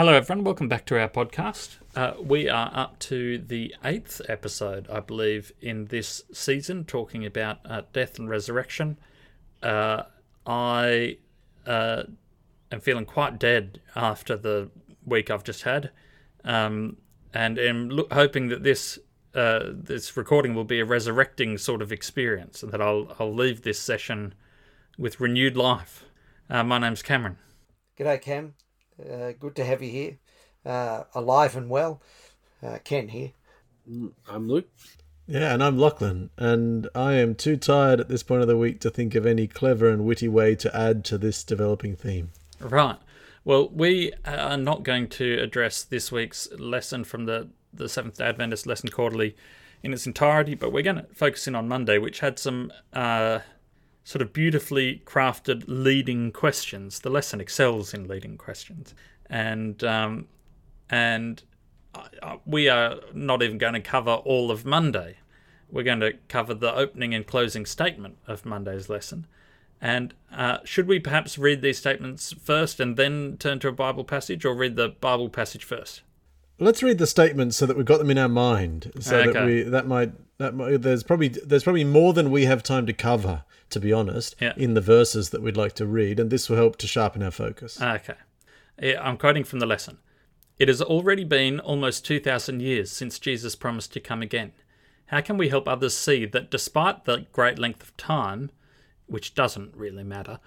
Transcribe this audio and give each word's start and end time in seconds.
Hello, 0.00 0.14
everyone. 0.14 0.44
Welcome 0.44 0.66
back 0.66 0.86
to 0.86 0.98
our 0.98 1.10
podcast. 1.10 1.76
Uh, 1.94 2.14
we 2.18 2.48
are 2.48 2.70
up 2.72 2.98
to 3.00 3.36
the 3.36 3.74
eighth 3.84 4.22
episode, 4.30 4.88
I 4.88 5.00
believe, 5.00 5.52
in 5.60 5.88
this 5.88 6.22
season, 6.32 6.86
talking 6.86 7.26
about 7.26 7.58
uh, 7.66 7.82
death 7.92 8.18
and 8.18 8.26
resurrection. 8.26 8.96
Uh, 9.62 10.04
I 10.46 11.18
uh, 11.66 12.04
am 12.72 12.80
feeling 12.80 13.04
quite 13.04 13.38
dead 13.38 13.82
after 13.94 14.38
the 14.38 14.70
week 15.04 15.30
I've 15.30 15.44
just 15.44 15.64
had, 15.64 15.90
um, 16.44 16.96
and 17.34 17.58
am 17.58 17.90
lo- 17.90 18.08
hoping 18.10 18.48
that 18.48 18.62
this 18.62 18.98
uh, 19.34 19.64
this 19.66 20.16
recording 20.16 20.54
will 20.54 20.64
be 20.64 20.80
a 20.80 20.86
resurrecting 20.86 21.58
sort 21.58 21.82
of 21.82 21.92
experience, 21.92 22.62
and 22.62 22.72
that 22.72 22.80
I'll 22.80 23.14
I'll 23.18 23.34
leave 23.34 23.60
this 23.60 23.78
session 23.78 24.32
with 24.96 25.20
renewed 25.20 25.58
life. 25.58 26.06
Uh, 26.48 26.64
my 26.64 26.78
name's 26.78 27.02
Cameron. 27.02 27.36
G'day, 27.98 28.22
Cam. 28.22 28.54
Uh, 29.08 29.32
good 29.38 29.54
to 29.56 29.64
have 29.64 29.82
you 29.82 29.90
here, 29.90 30.18
uh, 30.64 31.04
alive 31.14 31.56
and 31.56 31.70
well. 31.70 32.02
Uh, 32.62 32.78
Ken 32.84 33.08
here. 33.08 33.32
I'm 34.28 34.48
Luke. 34.48 34.68
Yeah, 35.26 35.54
and 35.54 35.62
I'm 35.62 35.78
Lachlan, 35.78 36.30
and 36.36 36.88
I 36.94 37.14
am 37.14 37.34
too 37.34 37.56
tired 37.56 38.00
at 38.00 38.08
this 38.08 38.22
point 38.22 38.42
of 38.42 38.48
the 38.48 38.56
week 38.56 38.80
to 38.80 38.90
think 38.90 39.14
of 39.14 39.24
any 39.24 39.46
clever 39.46 39.88
and 39.88 40.04
witty 40.04 40.28
way 40.28 40.54
to 40.56 40.76
add 40.76 41.04
to 41.06 41.18
this 41.18 41.44
developing 41.44 41.94
theme. 41.94 42.30
Right. 42.58 42.98
Well, 43.44 43.68
we 43.68 44.12
are 44.24 44.56
not 44.56 44.82
going 44.82 45.08
to 45.10 45.38
address 45.38 45.82
this 45.82 46.12
week's 46.12 46.50
lesson 46.58 47.04
from 47.04 47.26
the, 47.26 47.48
the 47.72 47.88
Seventh 47.88 48.18
day 48.18 48.26
Adventist 48.26 48.66
lesson 48.66 48.90
quarterly 48.90 49.36
in 49.82 49.92
its 49.92 50.06
entirety, 50.06 50.54
but 50.54 50.72
we're 50.72 50.82
going 50.82 50.96
to 50.96 51.06
focus 51.14 51.46
in 51.46 51.54
on 51.54 51.68
Monday, 51.68 51.96
which 51.96 52.20
had 52.20 52.38
some 52.38 52.72
uh, 52.92 53.38
sort 54.10 54.22
of 54.22 54.32
beautifully 54.32 55.00
crafted 55.04 55.62
leading 55.68 56.32
questions. 56.32 56.98
The 56.98 57.10
lesson 57.10 57.40
excels 57.40 57.94
in 57.94 58.08
leading 58.08 58.36
questions. 58.36 58.92
And, 59.26 59.84
um, 59.84 60.26
and 60.90 61.40
we 62.44 62.68
are 62.68 62.96
not 63.14 63.40
even 63.40 63.56
going 63.56 63.74
to 63.74 63.80
cover 63.80 64.14
all 64.14 64.50
of 64.50 64.64
Monday. 64.64 65.18
We're 65.70 65.84
going 65.84 66.00
to 66.00 66.14
cover 66.26 66.54
the 66.54 66.74
opening 66.74 67.14
and 67.14 67.24
closing 67.24 67.64
statement 67.64 68.18
of 68.26 68.44
Monday's 68.44 68.88
lesson. 68.88 69.28
And 69.80 70.12
uh, 70.32 70.58
should 70.64 70.88
we 70.88 70.98
perhaps 70.98 71.38
read 71.38 71.62
these 71.62 71.78
statements 71.78 72.32
first 72.32 72.80
and 72.80 72.96
then 72.96 73.36
turn 73.38 73.60
to 73.60 73.68
a 73.68 73.72
Bible 73.72 74.02
passage, 74.02 74.44
or 74.44 74.56
read 74.56 74.74
the 74.74 74.88
Bible 74.88 75.28
passage 75.28 75.62
first? 75.62 76.02
Let's 76.60 76.82
read 76.82 76.98
the 76.98 77.06
statements 77.06 77.56
so 77.56 77.64
that 77.66 77.76
we've 77.76 77.86
got 77.86 77.98
them 77.98 78.10
in 78.10 78.18
our 78.18 78.28
mind. 78.28 78.92
So 79.00 79.32
that 79.32 79.46
we 79.46 79.62
that 79.62 79.86
might 79.86 80.12
that 80.38 80.54
might, 80.54 80.82
there's 80.82 81.02
probably 81.02 81.28
there's 81.28 81.64
probably 81.64 81.84
more 81.84 82.12
than 82.12 82.30
we 82.30 82.44
have 82.44 82.62
time 82.62 82.86
to 82.86 82.92
cover, 82.92 83.44
to 83.70 83.80
be 83.80 83.92
honest, 83.92 84.36
Yeah. 84.40 84.52
in 84.56 84.74
the 84.74 84.80
verses 84.80 85.30
that 85.30 85.42
we'd 85.42 85.56
like 85.56 85.72
to 85.74 85.86
read, 85.86 86.20
and 86.20 86.30
this 86.30 86.48
will 86.48 86.56
help 86.56 86.76
to 86.78 86.86
sharpen 86.86 87.22
our 87.22 87.30
focus. 87.30 87.80
Okay. 87.80 88.14
Yeah, 88.80 89.02
I'm 89.02 89.16
quoting 89.16 89.44
from 89.44 89.58
the 89.58 89.66
lesson. 89.66 89.98
It 90.58 90.68
has 90.68 90.82
already 90.82 91.24
been 91.24 91.58
almost 91.60 92.04
2,000 92.04 92.60
years 92.60 92.90
since 92.90 93.18
Jesus 93.18 93.54
promised 93.56 93.92
to 93.94 94.00
come 94.00 94.20
again. 94.20 94.52
How 95.06 95.22
can 95.22 95.38
we 95.38 95.48
help 95.48 95.66
others 95.66 95.96
see 95.96 96.26
that 96.26 96.50
despite 96.50 97.04
the 97.06 97.26
great 97.32 97.58
length 97.58 97.82
of 97.82 97.96
time, 97.96 98.50
which 99.06 99.34
doesn't 99.34 99.74
really 99.74 100.04
matter, 100.04 100.38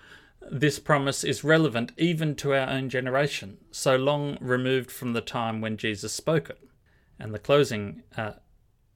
this 0.51 0.79
promise 0.79 1.23
is 1.23 1.43
relevant 1.43 1.91
even 1.97 2.35
to 2.35 2.53
our 2.53 2.69
own 2.69 2.89
generation, 2.89 3.57
so 3.71 3.95
long 3.95 4.37
removed 4.41 4.91
from 4.91 5.13
the 5.13 5.21
time 5.21 5.61
when 5.61 5.77
Jesus 5.77 6.13
spoke 6.13 6.49
it? 6.49 6.59
And 7.19 7.33
the 7.33 7.39
closing 7.39 8.03
uh, 8.17 8.33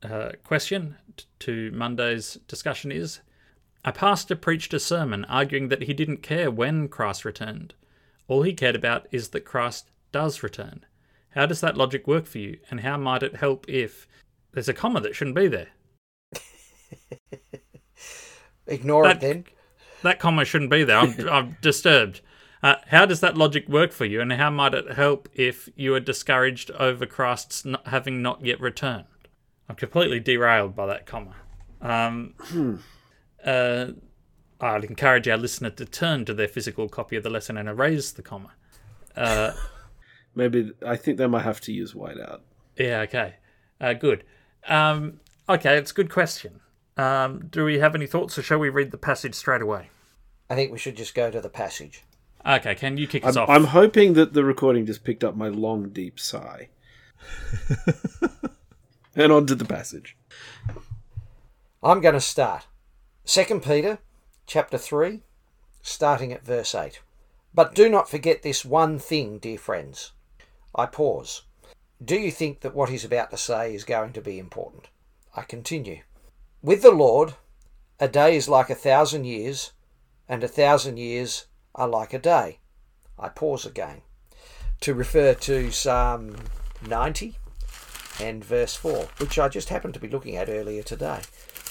uh, 0.04 0.32
question 0.44 0.98
t- 1.16 1.26
to 1.40 1.72
Monday's 1.72 2.36
discussion 2.48 2.92
is 2.92 3.22
A 3.86 3.92
pastor 3.92 4.36
preached 4.36 4.74
a 4.74 4.80
sermon 4.80 5.26
arguing 5.26 5.70
that 5.70 5.84
he 5.84 5.94
didn't 5.94 6.24
care 6.24 6.52
when 6.52 6.88
Christ 6.88 7.24
returned. 7.26 7.74
All 8.28 8.42
he 8.44 8.54
cared 8.54 8.76
about 8.76 9.08
is 9.12 9.30
that 9.30 9.46
Christ 9.46 9.90
does 10.12 10.44
return. 10.44 10.86
How 11.32 11.46
does 11.46 11.62
that 11.62 11.78
logic 11.78 12.08
work 12.08 12.26
for 12.26 12.40
you, 12.40 12.58
and 12.70 12.82
how 12.82 12.98
might 12.98 13.24
it 13.24 13.38
help 13.38 13.66
if 13.70 14.08
there's 14.52 14.70
a 14.70 14.74
comma 14.74 15.00
that 15.02 15.16
shouldn't 15.16 15.36
be 15.36 15.48
there? 15.48 15.68
Ignore 18.68 19.04
That- 19.04 19.18
it 19.18 19.22
then. 19.22 19.46
That 20.08 20.20
comma 20.20 20.46
shouldn't 20.46 20.72
be 20.72 20.86
there. 20.86 20.98
I'm, 20.98 21.30
I'm 21.30 21.58
disturbed. 21.62 22.22
Uh, 22.64 22.76
how 22.88 23.06
does 23.06 23.20
that 23.20 23.38
logic 23.38 23.68
work 23.68 23.92
for 23.92 24.06
you, 24.06 24.22
and 24.22 24.32
how 24.32 24.50
might 24.50 24.74
it 24.74 24.94
help 24.94 25.30
if 25.34 25.70
you 25.76 25.94
are 25.94 26.00
discouraged 26.00 26.72
over 26.72 27.06
Christ's 27.06 27.66
not 27.66 27.86
having 27.88 28.22
not 28.22 28.44
yet 28.44 28.60
returned? 28.60 29.06
I'm 29.70 29.76
completely 29.76 30.20
derailed 30.20 30.76
by 30.76 30.86
that 30.88 31.06
comma. 31.06 31.36
Um, 31.82 32.80
uh, 33.46 33.88
I'd 34.62 34.84
encourage 34.86 35.28
our 35.28 35.38
listener 35.38 35.70
to 35.72 35.86
turn 35.86 36.26
to 36.26 36.34
their 36.34 36.48
physical 36.48 36.88
copy 36.88 37.18
of 37.18 37.24
the 37.24 37.30
lesson 37.30 37.58
and 37.58 37.68
erase 37.68 38.12
the 38.12 38.24
comma. 38.24 38.54
Uh, 39.16 39.52
Maybe 40.36 40.72
I 40.86 40.96
think 40.96 41.18
they 41.18 41.28
might 41.28 41.44
have 41.44 41.60
to 41.62 41.74
use 41.74 41.94
whiteout. 41.94 42.40
Yeah, 42.78 43.02
okay. 43.02 43.36
Uh, 43.82 43.94
good. 43.94 44.24
Um, 44.68 45.20
okay, 45.50 45.78
it's 45.78 45.92
a 45.92 45.94
good 45.94 46.10
question. 46.10 46.62
Um, 46.96 47.48
do 47.50 47.66
we 47.66 47.80
have 47.80 47.94
any 47.94 48.08
thoughts, 48.08 48.38
or 48.38 48.42
shall 48.42 48.60
we 48.60 48.70
read 48.70 48.92
the 48.92 48.98
passage 48.98 49.36
straight 49.36 49.62
away? 49.62 49.90
I 50.50 50.56
think 50.56 50.72
we 50.72 50.78
should 50.78 50.98
just 50.98 51.16
go 51.16 51.30
to 51.30 51.42
the 51.42 51.50
passage. 51.50 52.04
Okay, 52.46 52.76
can 52.76 52.98
you 52.98 53.08
kick 53.08 53.26
us 53.26 53.36
I'm, 53.36 53.44
off? 53.44 53.50
I'm 53.50 53.66
hoping 53.66 54.14
that 54.14 54.34
the 54.34 54.44
recording 54.44 54.86
just 54.86 55.04
picked 55.04 55.24
up 55.24 55.36
my 55.36 55.50
long, 55.50 55.90
deep 55.90 56.20
sigh. 56.20 56.70
and 59.16 59.32
on 59.32 59.46
to 59.48 59.56
the 59.56 59.66
passage. 59.66 60.16
I'm 61.84 62.02
going 62.02 62.14
to 62.14 62.22
start. 62.22 62.68
2 63.26 63.60
Peter 63.60 64.00
chapter 64.46 64.78
3, 64.78 65.22
starting 65.82 66.32
at 66.32 66.46
verse 66.46 66.74
8. 66.74 67.02
But 67.54 67.76
do 67.76 67.90
not 67.90 68.10
forget 68.10 68.44
this 68.44 68.64
one 68.64 69.00
thing, 69.00 69.40
dear 69.40 69.58
friends. 69.58 70.14
I 70.74 70.86
pause. 70.86 71.42
Do 72.04 72.16
you 72.16 72.32
think 72.32 72.62
that 72.62 72.76
what 72.76 72.90
he's 72.90 73.04
about 73.04 73.32
to 73.32 73.38
say 73.38 73.74
is 73.74 73.84
going 73.84 74.14
to 74.14 74.22
be 74.22 74.40
important? 74.40 74.88
I 75.36 75.42
continue. 75.42 76.02
With 76.62 76.82
the 76.82 76.92
Lord, 76.92 77.34
a 78.00 78.08
day 78.08 78.36
is 78.36 78.48
like 78.48 78.70
a 78.70 78.76
thousand 78.76 79.26
years, 79.26 79.72
and 80.28 80.44
a 80.44 80.48
thousand 80.48 80.98
years 80.98 81.46
are 81.76 81.88
like 81.88 82.14
a 82.14 82.20
day. 82.20 82.60
I 83.20 83.30
pause 83.30 83.66
again 83.66 84.02
to 84.82 84.94
refer 84.94 85.34
to 85.34 85.72
Psalm 85.72 86.36
90 86.88 87.38
and 88.20 88.44
verse 88.44 88.76
4, 88.76 89.08
which 89.18 89.40
I 89.40 89.48
just 89.48 89.70
happened 89.70 89.94
to 89.96 90.00
be 90.00 90.10
looking 90.10 90.36
at 90.36 90.50
earlier 90.50 90.84
today 90.84 91.22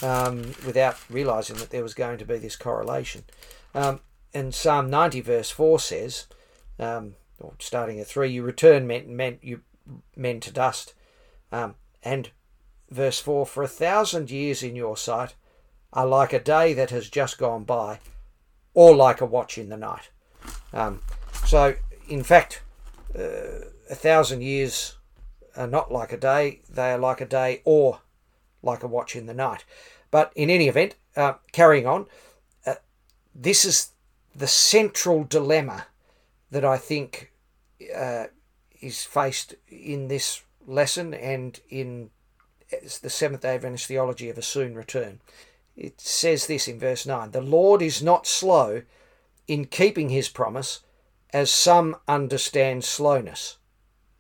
um, 0.03 0.55
without 0.65 0.99
realizing 1.11 1.56
that 1.56 1.71
there 1.71 1.83
was 1.83 1.94
going 1.94 2.19
to 2.19 2.25
be 2.25 2.39
this 2.39 2.56
correlation. 2.56 3.25
Um, 3.75 4.00
and 4.34 4.55
Psalm 4.55 4.91
90, 4.91 5.21
verse 5.21 5.50
4 5.50 5.78
says, 5.81 6.27
um, 6.78 7.15
or 7.38 7.55
starting 7.59 8.00
at 8.00 8.06
3, 8.06 8.28
you 8.28 8.43
return 8.43 8.87
men, 8.87 9.15
men, 9.15 9.38
you, 9.43 9.62
men 10.17 10.41
to 10.41 10.53
dust. 10.53 10.94
Um, 11.53 11.75
and 12.03 12.31
verse 12.91 13.21
4, 13.21 13.47
for 13.47 13.62
a 13.62 13.69
thousand 13.69 14.31
years 14.31 14.62
in 14.62 14.77
your 14.77 14.97
sight 14.97 15.34
are 15.93 16.06
like 16.06 16.33
a 16.33 16.41
day 16.41 16.75
that 16.75 16.91
has 16.91 17.09
just 17.09 17.38
gone 17.38 17.65
by, 17.65 18.00
or 18.76 18.94
like 18.94 19.22
a 19.22 19.26
watch 19.26 19.59
in 19.59 19.70
the 19.70 19.76
night. 19.76 20.10
Um, 20.72 21.00
so, 21.47 21.75
in 22.09 22.22
fact, 22.22 22.62
uh, 23.19 23.64
a 23.91 23.94
thousand 23.94 24.42
years 24.42 24.98
are 25.56 25.66
not 25.66 25.91
like 25.91 26.12
a 26.12 26.19
day, 26.19 26.60
they 26.69 26.92
are 26.92 26.98
like 26.98 27.22
a 27.22 27.26
day 27.26 27.62
or 27.64 28.00
like 28.62 28.82
a 28.82 28.87
watch 28.87 29.16
in 29.16 29.25
the 29.26 29.34
night. 29.34 29.64
But 30.10 30.31
in 30.37 30.50
any 30.50 30.69
event, 30.69 30.94
uh, 31.16 31.34
carrying 31.53 31.87
on, 31.87 32.06
uh, 32.66 32.75
this 33.34 33.64
is 33.64 33.92
the 34.34 34.47
central 34.47 35.25
dilemma 35.25 35.87
that 36.50 36.64
I 36.64 36.76
think 36.76 37.32
uh, 37.97 38.26
is 38.82 39.04
faced 39.04 39.54
in 39.70 40.08
this 40.08 40.43
lesson 40.66 41.14
and 41.14 41.58
in 41.70 42.10
the 43.00 43.10
Seventh 43.10 43.41
day 43.41 43.54
Adventist 43.54 43.87
theology 43.87 44.28
of 44.28 44.37
a 44.37 44.43
soon 44.43 44.75
return. 44.75 45.20
It 45.76 46.00
says 46.00 46.46
this 46.46 46.69
in 46.69 46.78
verse 46.78 47.05
9 47.05 47.32
The 47.32 47.40
Lord 47.43 47.82
is 47.82 48.02
not 48.02 48.26
slow 48.26 48.82
in 49.46 49.67
keeping 49.67 50.08
his 50.08 50.28
promise, 50.28 50.81
as 51.32 51.50
some 51.50 51.96
understand 52.08 52.84
slowness. 52.84 53.58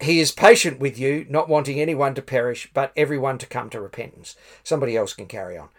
He 0.00 0.20
is 0.20 0.30
patient 0.32 0.78
with 0.78 0.98
you, 0.98 1.24
not 1.30 1.48
wanting 1.48 1.80
anyone 1.80 2.14
to 2.14 2.22
perish, 2.22 2.70
but 2.74 2.92
everyone 2.96 3.38
to 3.38 3.46
come 3.46 3.70
to 3.70 3.80
repentance. 3.80 4.36
Somebody 4.62 4.96
else 4.96 5.14
can 5.14 5.26
carry 5.26 5.56
on. 5.56 5.70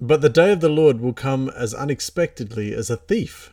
But 0.00 0.20
the 0.20 0.28
day 0.28 0.52
of 0.52 0.60
the 0.60 0.68
Lord 0.68 1.00
will 1.00 1.14
come 1.14 1.48
as 1.48 1.72
unexpectedly 1.72 2.74
as 2.74 2.90
a 2.90 2.96
thief. 2.96 3.52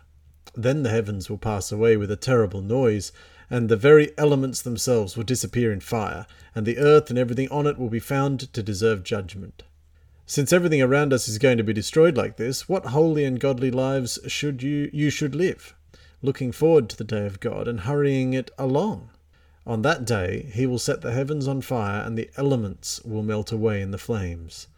Then 0.53 0.83
the 0.83 0.89
heavens 0.89 1.29
will 1.29 1.37
pass 1.37 1.71
away 1.71 1.95
with 1.95 2.11
a 2.11 2.17
terrible 2.17 2.61
noise, 2.61 3.13
and 3.49 3.69
the 3.69 3.77
very 3.77 4.11
elements 4.17 4.61
themselves 4.61 5.15
will 5.15 5.23
disappear 5.23 5.71
in 5.71 5.79
fire, 5.79 6.25
and 6.53 6.65
the 6.65 6.77
earth 6.77 7.09
and 7.09 7.17
everything 7.17 7.47
on 7.49 7.65
it 7.65 7.77
will 7.77 7.89
be 7.89 7.99
found 7.99 8.51
to 8.51 8.61
deserve 8.61 9.03
judgment. 9.03 9.63
Since 10.31 10.53
everything 10.53 10.81
around 10.81 11.11
us 11.11 11.27
is 11.27 11.37
going 11.37 11.57
to 11.57 11.63
be 11.65 11.73
destroyed 11.73 12.15
like 12.15 12.37
this, 12.37 12.69
what 12.69 12.85
holy 12.85 13.25
and 13.25 13.37
godly 13.37 13.69
lives 13.69 14.17
should 14.27 14.63
you 14.63 14.89
you 14.93 15.09
should 15.09 15.35
live, 15.35 15.75
looking 16.21 16.53
forward 16.53 16.87
to 16.87 16.95
the 16.95 17.03
day 17.03 17.25
of 17.25 17.41
God 17.41 17.67
and 17.67 17.81
hurrying 17.81 18.33
it 18.33 18.49
along? 18.57 19.09
On 19.67 19.81
that 19.81 20.05
day 20.05 20.49
he 20.53 20.65
will 20.65 20.79
set 20.79 21.01
the 21.01 21.11
heavens 21.11 21.49
on 21.49 21.59
fire, 21.59 22.01
and 22.01 22.17
the 22.17 22.29
elements 22.37 23.03
will 23.03 23.23
melt 23.23 23.51
away 23.51 23.81
in 23.81 23.91
the 23.91 23.97
flames. 23.97 24.69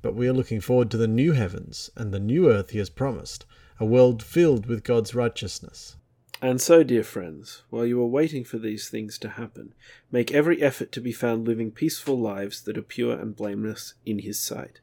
But 0.00 0.14
we 0.14 0.26
are 0.26 0.32
looking 0.32 0.62
forward 0.62 0.90
to 0.92 0.96
the 0.96 1.06
new 1.06 1.32
heavens 1.32 1.90
and 1.94 2.10
the 2.10 2.18
new 2.18 2.50
earth 2.50 2.70
he 2.70 2.78
has 2.78 2.88
promised, 2.88 3.44
a 3.78 3.84
world 3.84 4.22
filled 4.22 4.64
with 4.64 4.84
God's 4.84 5.14
righteousness. 5.14 5.96
And 6.40 6.62
so, 6.62 6.82
dear 6.82 7.04
friends, 7.04 7.60
while 7.68 7.84
you 7.84 8.00
are 8.00 8.06
waiting 8.06 8.42
for 8.42 8.56
these 8.56 8.88
things 8.88 9.18
to 9.18 9.28
happen, 9.28 9.74
make 10.10 10.32
every 10.32 10.62
effort 10.62 10.92
to 10.92 11.02
be 11.02 11.12
found 11.12 11.46
living 11.46 11.72
peaceful 11.72 12.18
lives 12.18 12.62
that 12.62 12.78
are 12.78 12.82
pure 12.82 13.18
and 13.18 13.36
blameless 13.36 13.92
in 14.06 14.20
His 14.20 14.38
sight. 14.40 14.80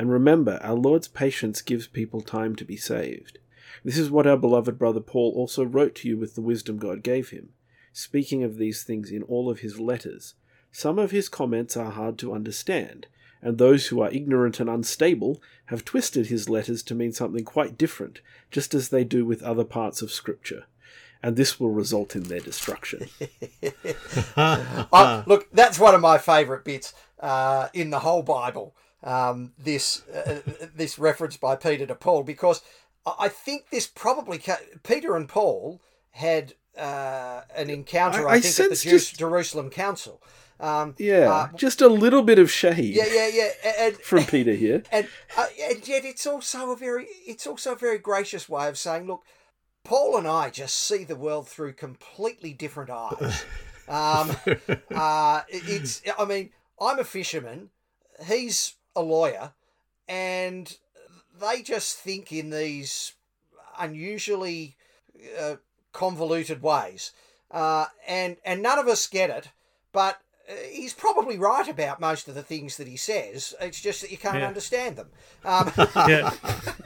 And 0.00 0.10
remember, 0.10 0.58
our 0.62 0.76
Lord's 0.76 1.08
patience 1.08 1.60
gives 1.60 1.86
people 1.86 2.22
time 2.22 2.56
to 2.56 2.64
be 2.64 2.78
saved. 2.78 3.38
This 3.84 3.98
is 3.98 4.10
what 4.10 4.26
our 4.26 4.38
beloved 4.38 4.78
brother 4.78 5.00
Paul 5.00 5.30
also 5.36 5.62
wrote 5.62 5.94
to 5.96 6.08
you 6.08 6.16
with 6.16 6.34
the 6.34 6.40
wisdom 6.40 6.78
God 6.78 7.02
gave 7.02 7.28
him, 7.28 7.50
speaking 7.92 8.42
of 8.42 8.56
these 8.56 8.82
things 8.82 9.10
in 9.10 9.22
all 9.22 9.50
of 9.50 9.60
his 9.60 9.78
letters. 9.78 10.36
Some 10.72 10.98
of 10.98 11.10
his 11.10 11.28
comments 11.28 11.76
are 11.76 11.90
hard 11.90 12.16
to 12.20 12.32
understand, 12.32 13.08
and 13.42 13.58
those 13.58 13.88
who 13.88 14.00
are 14.00 14.10
ignorant 14.10 14.58
and 14.58 14.70
unstable 14.70 15.42
have 15.66 15.84
twisted 15.84 16.28
his 16.28 16.48
letters 16.48 16.82
to 16.84 16.94
mean 16.94 17.12
something 17.12 17.44
quite 17.44 17.76
different, 17.76 18.22
just 18.50 18.72
as 18.72 18.88
they 18.88 19.04
do 19.04 19.26
with 19.26 19.42
other 19.42 19.64
parts 19.64 20.00
of 20.00 20.10
Scripture. 20.10 20.64
And 21.22 21.36
this 21.36 21.60
will 21.60 21.72
result 21.72 22.16
in 22.16 22.22
their 22.22 22.40
destruction. 22.40 23.10
I, 24.34 25.24
look, 25.26 25.48
that's 25.52 25.78
one 25.78 25.94
of 25.94 26.00
my 26.00 26.16
favourite 26.16 26.64
bits 26.64 26.94
uh, 27.18 27.68
in 27.74 27.90
the 27.90 27.98
whole 27.98 28.22
Bible. 28.22 28.74
Um, 29.02 29.52
this 29.58 30.06
uh, 30.08 30.40
this 30.74 30.98
reference 30.98 31.36
by 31.36 31.56
Peter 31.56 31.86
to 31.86 31.94
Paul, 31.94 32.22
because 32.22 32.62
I 33.06 33.14
I 33.20 33.28
think 33.28 33.70
this 33.70 33.86
probably 33.86 34.38
ca- 34.38 34.58
Peter 34.82 35.16
and 35.16 35.28
Paul 35.28 35.80
had 36.10 36.54
uh, 36.76 37.42
an 37.56 37.70
encounter. 37.70 38.28
I, 38.28 38.34
I 38.34 38.40
think 38.40 38.60
at 38.60 38.70
the 38.70 38.76
Jew- 38.76 38.90
just- 38.90 39.18
Jerusalem 39.18 39.70
Council. 39.70 40.20
Um, 40.60 40.94
Yeah, 40.98 41.32
uh, 41.32 41.48
just 41.56 41.80
a 41.80 41.88
little 41.88 42.22
bit 42.22 42.38
of 42.38 42.50
shade 42.50 42.94
yeah, 42.94 43.06
yeah, 43.10 43.28
yeah. 43.32 43.72
And, 43.78 43.96
from 44.10 44.24
Peter 44.26 44.52
here. 44.52 44.82
and 44.92 45.08
uh, 45.38 45.46
and 45.62 45.88
yet 45.88 46.04
it's 46.04 46.26
also 46.26 46.70
a 46.72 46.76
very 46.76 47.06
it's 47.26 47.46
also 47.46 47.72
a 47.72 47.76
very 47.76 47.96
gracious 47.96 48.46
way 48.46 48.68
of 48.68 48.76
saying, 48.76 49.06
look, 49.06 49.22
Paul 49.84 50.18
and 50.18 50.28
I 50.28 50.50
just 50.50 50.76
see 50.76 51.04
the 51.04 51.16
world 51.16 51.48
through 51.48 51.72
completely 51.74 52.52
different 52.52 52.90
eyes. 52.90 53.44
Um, 53.88 54.36
uh, 54.94 55.40
it's 55.48 56.00
I 56.16 56.24
mean, 56.24 56.50
I'm 56.80 57.00
a 57.00 57.04
fisherman, 57.04 57.70
he's 58.24 58.74
a 58.96 59.02
lawyer, 59.02 59.52
and 60.08 60.76
they 61.40 61.62
just 61.62 61.96
think 61.98 62.32
in 62.32 62.50
these 62.50 63.14
unusually 63.78 64.76
uh, 65.38 65.56
convoluted 65.92 66.62
ways, 66.62 67.12
uh, 67.50 67.86
and 68.06 68.36
and 68.44 68.62
none 68.62 68.78
of 68.78 68.88
us 68.88 69.06
get 69.06 69.30
it, 69.30 69.48
but. 69.92 70.14
uh, 70.48 70.54
He's 70.72 70.94
probably 70.94 71.38
right 71.38 71.68
about 71.68 72.00
most 72.00 72.26
of 72.28 72.34
the 72.34 72.42
things 72.42 72.76
that 72.76 72.88
he 72.88 72.96
says. 72.96 73.54
It's 73.60 73.80
just 73.80 74.00
that 74.00 74.10
you 74.10 74.18
can't 74.18 74.38
Yeah. 74.38 74.48
understand 74.48 74.96
them. 74.96 75.08
Um, 75.44 75.72
yeah. 76.08 76.30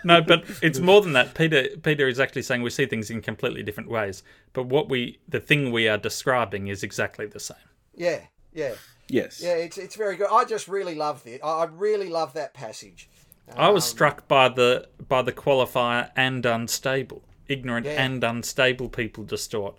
No, 0.05 0.21
but 0.21 0.45
it's 0.63 0.81
more 0.81 1.01
than 1.01 1.15
that. 1.15 1.35
Peter 1.35 1.69
Peter 1.83 2.07
is 2.09 2.21
actually 2.21 2.43
saying 2.43 2.61
we 2.63 2.69
see 2.71 2.85
things 2.87 3.11
in 3.11 3.23
completely 3.23 3.63
different 3.63 3.89
ways. 3.89 4.23
But 4.53 4.67
what 4.67 4.91
we 4.91 5.19
the 5.29 5.41
thing 5.41 5.73
we 5.73 5.89
are 5.89 5.97
describing 5.97 6.69
is 6.69 6.83
exactly 6.83 7.27
the 7.27 7.41
same. 7.41 7.69
yeah, 7.97 8.21
yeah, 8.53 8.75
Yes. 9.15 9.41
yeah. 9.43 9.55
It's 9.67 9.79
it's 9.79 9.97
very 9.97 10.17
good. 10.17 10.29
I 10.41 10.45
just 10.45 10.67
really 10.69 10.95
love 11.07 11.27
it. 11.27 11.41
I 11.45 11.53
I 11.63 11.65
really 11.67 12.09
love 12.09 12.33
that 12.35 12.53
passage. 12.55 13.09
I 13.57 13.69
Um, 13.69 13.75
was 13.75 13.85
struck 13.85 14.27
by 14.29 14.49
the 14.49 14.89
by 15.09 15.23
the 15.23 15.33
qualifier 15.33 16.11
and 16.17 16.45
unstable. 16.47 17.23
Ignorant 17.47 17.87
Yeah. 17.87 18.03
and 18.05 18.25
unstable 18.25 18.89
people 18.89 19.23
distort. 19.25 19.75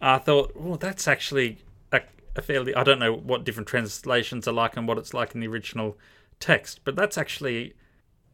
I 0.00 0.18
thought, 0.18 0.52
oh, 0.58 0.76
that's 0.76 1.06
actually 1.06 1.58
a, 1.92 2.00
a 2.34 2.42
fairly. 2.42 2.74
I 2.74 2.82
don't 2.82 2.98
know 2.98 3.12
what 3.14 3.44
different 3.44 3.68
translations 3.68 4.48
are 4.48 4.52
like 4.62 4.76
and 4.78 4.88
what 4.88 4.96
it's 4.98 5.12
like 5.12 5.34
in 5.34 5.40
the 5.40 5.48
original 5.48 5.98
text, 6.40 6.80
but 6.84 6.96
that's 6.96 7.18
actually 7.18 7.74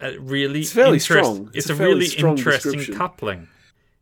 a 0.01 0.17
really 0.19 0.61
It's 0.61 0.73
fairly 0.73 0.99
interest- 0.99 1.27
strong. 1.31 1.47
It's, 1.49 1.57
It's 1.57 1.71
a 1.71 1.73
a 1.73 1.77
fairly 1.77 1.95
really 1.95 2.07
strong 2.07 2.37
interesting 2.39 2.73
description. 2.73 2.95
coupling, 2.97 3.49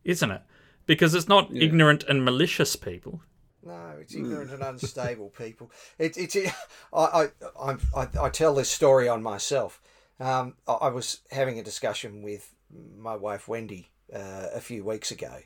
isn't 0.05 0.31
it? 0.31 0.43
Because 0.87 1.15
it's 1.15 1.29
not 1.29 1.45
ignorant 1.57 2.05
and 2.11 2.23
malicious 2.25 2.77
people. 2.77 3.23
No, 3.65 3.95
it's 4.01 4.15
ignorant 4.15 4.51
and 4.51 4.63
unstable 4.63 5.31
people. 5.31 5.71
It, 5.99 6.17
it's 6.17 6.37
I, 6.37 6.51
I, 6.93 7.29
I, 7.59 7.77
I, 7.97 8.09
I 8.23 8.29
tell 8.31 8.55
this 8.55 8.71
story 8.71 9.09
on 9.09 9.23
myself. 9.23 9.81
Um, 10.21 10.55
I, 10.69 10.73
I 10.73 10.89
was 10.89 11.21
having 11.31 11.59
a 11.59 11.63
discussion 11.63 12.23
with 12.23 12.53
my 12.97 13.17
wife 13.17 13.49
Wendy 13.49 13.89
uh, 14.13 14.49
a 14.55 14.61
few 14.61 14.85
weeks 14.85 15.11
ago, 15.11 15.39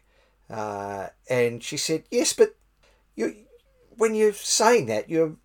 uh, 0.51 1.09
and 1.29 1.63
she 1.63 1.77
said, 1.77 2.05
"Yes, 2.11 2.33
but 2.33 2.57
you, 3.15 3.35
when 3.91 4.15
you're 4.15 4.33
saying 4.33 4.87
that, 4.87 5.09
you're, 5.09 5.37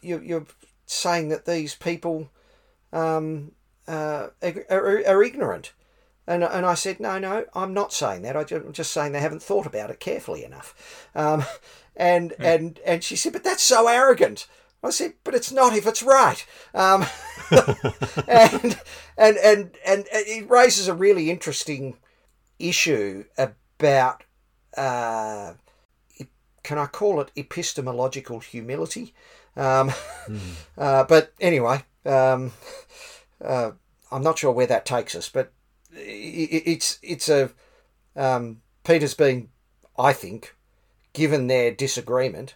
you're, 0.00 0.22
you're 0.22 0.46
saying 0.86 1.28
that 1.30 1.46
these 1.46 1.74
people 1.74 2.30
um, 2.92 3.52
uh, 3.88 4.28
are, 4.42 4.64
are, 4.70 5.06
are 5.06 5.22
ignorant." 5.22 5.72
And, 6.26 6.44
and 6.44 6.64
I 6.64 6.74
said, 6.74 7.00
no, 7.00 7.18
no, 7.18 7.44
I'm 7.54 7.74
not 7.74 7.92
saying 7.92 8.22
that. 8.22 8.36
I'm 8.36 8.72
just 8.72 8.92
saying 8.92 9.12
they 9.12 9.20
haven't 9.20 9.42
thought 9.42 9.66
about 9.66 9.90
it 9.90 10.00
carefully 10.00 10.44
enough. 10.44 11.08
Um, 11.14 11.44
and 11.96 12.32
and 12.38 12.80
and 12.86 13.04
she 13.04 13.16
said, 13.16 13.32
but 13.32 13.44
that's 13.44 13.62
so 13.62 13.88
arrogant. 13.88 14.46
I 14.84 14.90
said, 14.90 15.14
but 15.24 15.34
it's 15.34 15.52
not 15.52 15.76
if 15.76 15.86
it's 15.86 16.02
right. 16.02 16.44
Um, 16.74 17.04
and, 18.28 18.80
and 19.16 19.36
and 19.36 19.70
and 19.84 20.06
it 20.12 20.48
raises 20.48 20.88
a 20.88 20.94
really 20.94 21.30
interesting 21.30 21.98
issue 22.58 23.24
about 23.36 24.24
uh, 24.76 25.54
can 26.62 26.78
I 26.78 26.86
call 26.86 27.20
it 27.20 27.30
epistemological 27.36 28.40
humility? 28.40 29.14
Um, 29.56 29.92
uh, 30.78 31.04
but 31.04 31.32
anyway, 31.40 31.84
um, 32.06 32.52
uh, 33.44 33.72
I'm 34.10 34.22
not 34.22 34.38
sure 34.38 34.52
where 34.52 34.66
that 34.66 34.86
takes 34.86 35.14
us, 35.14 35.28
but 35.28 35.52
it's 35.94 36.98
it's 37.02 37.28
a 37.28 37.50
um, 38.16 38.60
Peter's 38.84 39.14
been, 39.14 39.48
I 39.98 40.12
think, 40.12 40.54
given 41.12 41.46
their 41.46 41.70
disagreement, 41.72 42.54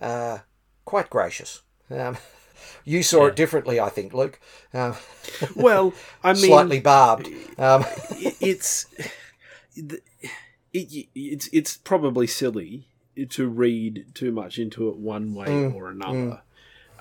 uh, 0.00 0.38
quite 0.84 1.10
gracious. 1.10 1.62
Um, 1.90 2.16
you 2.84 3.02
saw 3.02 3.22
Yeah. 3.24 3.28
it 3.28 3.36
differently, 3.36 3.78
I 3.80 3.88
think, 3.88 4.12
Luke. 4.14 4.40
Um, 4.72 4.94
Well, 5.54 5.92
I 6.24 6.32
mean, 6.32 6.42
slightly 6.42 6.80
barbed. 6.80 7.28
Um, 7.58 7.84
it's 8.40 8.86
it, 9.76 10.02
it's 11.14 11.48
it's 11.52 11.76
probably 11.76 12.26
silly 12.26 12.88
to 13.30 13.48
read 13.48 14.06
too 14.14 14.30
much 14.32 14.58
into 14.58 14.88
it 14.88 14.96
one 14.96 15.34
way 15.34 15.48
Mm, 15.48 15.74
or 15.74 15.90
another, 15.90 16.42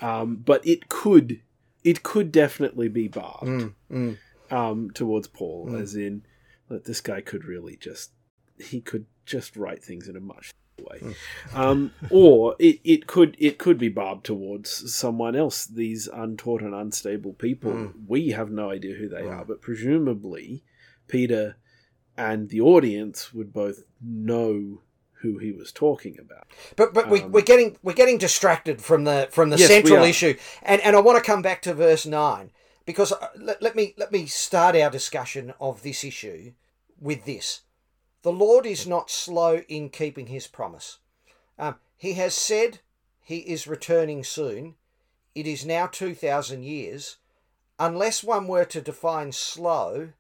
um, 0.02 0.38
but 0.38 0.66
it 0.68 0.90
could 0.90 1.42
it 1.84 2.04
could 2.04 2.32
definitely 2.32 2.88
be 2.90 3.08
barbed 3.08 3.46
mm, 3.46 3.74
mm, 3.92 4.18
um, 4.56 4.90
towards 4.92 5.28
Paul, 5.28 5.68
Mm. 5.70 5.82
as 5.82 5.96
in 5.96 6.24
that 6.70 6.86
this 6.86 7.02
guy 7.02 7.22
could 7.22 7.44
really 7.46 7.76
just 7.76 8.12
he 8.72 8.80
could 8.80 9.06
just 9.26 9.56
write 9.58 9.84
things 9.84 10.08
in 10.08 10.16
a 10.16 10.20
much 10.22 10.54
way, 10.80 11.00
Mm. 11.02 11.16
um, 11.54 11.92
or 12.10 12.56
it, 12.60 12.80
it 12.84 13.02
could 13.08 13.36
it 13.40 13.58
could 13.58 13.78
be 13.78 13.90
barbed 13.90 14.26
towards 14.26 14.70
someone 14.96 15.36
else. 15.36 15.66
These 15.66 16.08
untaught 16.08 16.62
and 16.62 16.74
unstable 16.74 17.34
people, 17.34 17.72
Mm. 17.72 17.94
we 18.08 18.30
have 18.32 18.50
no 18.52 18.70
idea 18.72 18.96
who 18.96 19.10
they 19.10 19.24
Mm. 19.24 19.32
are, 19.40 19.46
but 19.46 19.62
presumably 19.62 20.64
Peter 21.08 21.56
and 22.18 22.50
the 22.50 22.62
audience 22.62 23.34
would 23.34 23.52
both 23.52 23.84
know 24.02 24.82
who 25.22 25.38
he 25.40 25.52
was 25.52 25.72
talking 25.72 26.18
about. 26.20 26.48
But 26.76 26.94
but 26.94 27.10
we, 27.10 27.22
Um, 27.22 27.32
we're 27.32 27.42
getting 27.54 27.78
we're 27.84 27.94
getting 28.04 28.18
distracted 28.18 28.82
from 28.82 29.04
the 29.04 29.28
from 29.32 29.50
the 29.50 29.58
Yes, 29.58 29.68
central 29.68 30.04
issue, 30.04 30.36
and 30.64 30.80
and 30.82 30.96
I 30.96 31.00
want 31.02 31.18
to 31.22 31.32
come 31.32 31.42
back 31.42 31.62
to 31.64 31.74
verse 31.74 32.06
nine 32.06 32.52
because 32.86 33.12
uh, 33.12 33.28
let, 33.36 33.62
let 33.62 33.76
me 33.76 33.94
let 33.98 34.12
me 34.12 34.26
start 34.26 34.76
our 34.76 34.90
discussion 34.90 35.54
of 35.60 35.82
this 35.82 36.04
issue 36.04 36.54
with 37.00 37.26
this: 37.26 37.62
the 38.22 38.32
Lord 38.32 38.66
is 38.66 38.88
not 38.88 39.10
slow 39.10 39.64
in 39.68 39.90
keeping 39.90 40.28
His 40.28 40.48
promise. 40.48 41.00
Um, 41.58 41.76
he 41.98 42.14
has 42.14 42.36
said 42.36 42.80
He 43.22 43.38
is 43.38 43.68
returning 43.68 44.24
soon. 44.24 44.76
It 45.34 45.48
is 45.48 45.66
now 45.66 45.88
two 45.88 46.16
thousand 46.16 46.64
years. 46.64 47.18
Unless 47.78 48.24
one 48.24 48.48
were 48.48 48.64
to 48.66 48.80
define 48.80 49.34
slow 49.34 50.14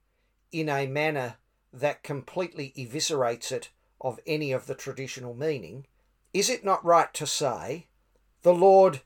in 0.51 0.67
a 0.67 0.87
manner 0.87 1.35
that 1.71 2.03
completely 2.03 2.73
eviscerates 2.77 3.51
it 3.51 3.69
of 4.01 4.19
any 4.27 4.51
of 4.51 4.67
the 4.67 4.75
traditional 4.75 5.33
meaning, 5.33 5.85
is 6.33 6.49
it 6.49 6.65
not 6.65 6.83
right 6.83 7.13
to 7.13 7.25
say 7.25 7.87
the 8.41 8.53
Lord 8.53 9.01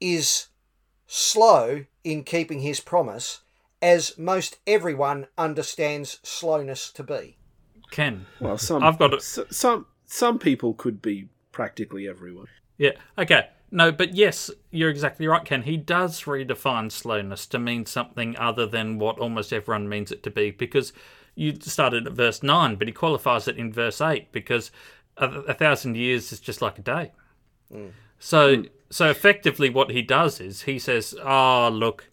is 0.00 0.46
slow 1.12 1.84
in 2.04 2.22
keeping 2.22 2.60
his 2.60 2.78
promise, 2.78 3.40
as 3.82 4.16
most 4.16 4.58
everyone 4.64 5.26
understands 5.36 6.20
slowness 6.22 6.90
to 6.92 7.02
be? 7.02 7.36
Ken, 7.90 8.26
Well, 8.38 8.56
some 8.56 8.84
I've 8.84 8.98
got 8.98 9.14
it. 9.14 9.22
some 9.22 9.86
some 10.06 10.38
people 10.38 10.74
could 10.74 11.02
be 11.02 11.28
practically 11.50 12.08
everyone. 12.08 12.46
Yeah. 12.78 12.92
Okay. 13.18 13.48
No, 13.72 13.90
but 13.92 14.14
yes, 14.14 14.50
you're 14.70 14.90
exactly 14.90 15.26
right, 15.26 15.44
Ken. 15.44 15.62
He 15.62 15.76
does 15.76 16.22
redefine 16.22 16.90
slowness 16.90 17.46
to 17.48 17.58
mean 17.58 17.86
something 17.86 18.36
other 18.36 18.66
than 18.66 18.98
what 18.98 19.18
almost 19.18 19.52
everyone 19.52 19.88
means 19.88 20.10
it 20.10 20.22
to 20.24 20.30
be. 20.30 20.50
Because 20.52 20.92
you 21.34 21.56
started 21.60 22.06
at 22.06 22.12
verse 22.12 22.42
nine, 22.42 22.76
but 22.76 22.86
he 22.88 22.92
qualifies 22.92 23.48
it 23.48 23.56
in 23.56 23.72
verse 23.72 24.00
eight 24.00 24.30
because 24.32 24.70
a, 25.16 25.26
a 25.28 25.54
thousand 25.54 25.96
years 25.96 26.32
is 26.32 26.40
just 26.40 26.62
like 26.62 26.78
a 26.78 26.82
day. 26.82 27.12
Hmm. 27.72 27.88
So, 28.20 28.64
so 28.90 29.10
effectively, 29.10 29.68
what 29.70 29.90
he 29.90 30.02
does 30.02 30.40
is 30.40 30.62
he 30.62 30.78
says, 30.78 31.16
"Oh, 31.22 31.68
look." 31.72 32.06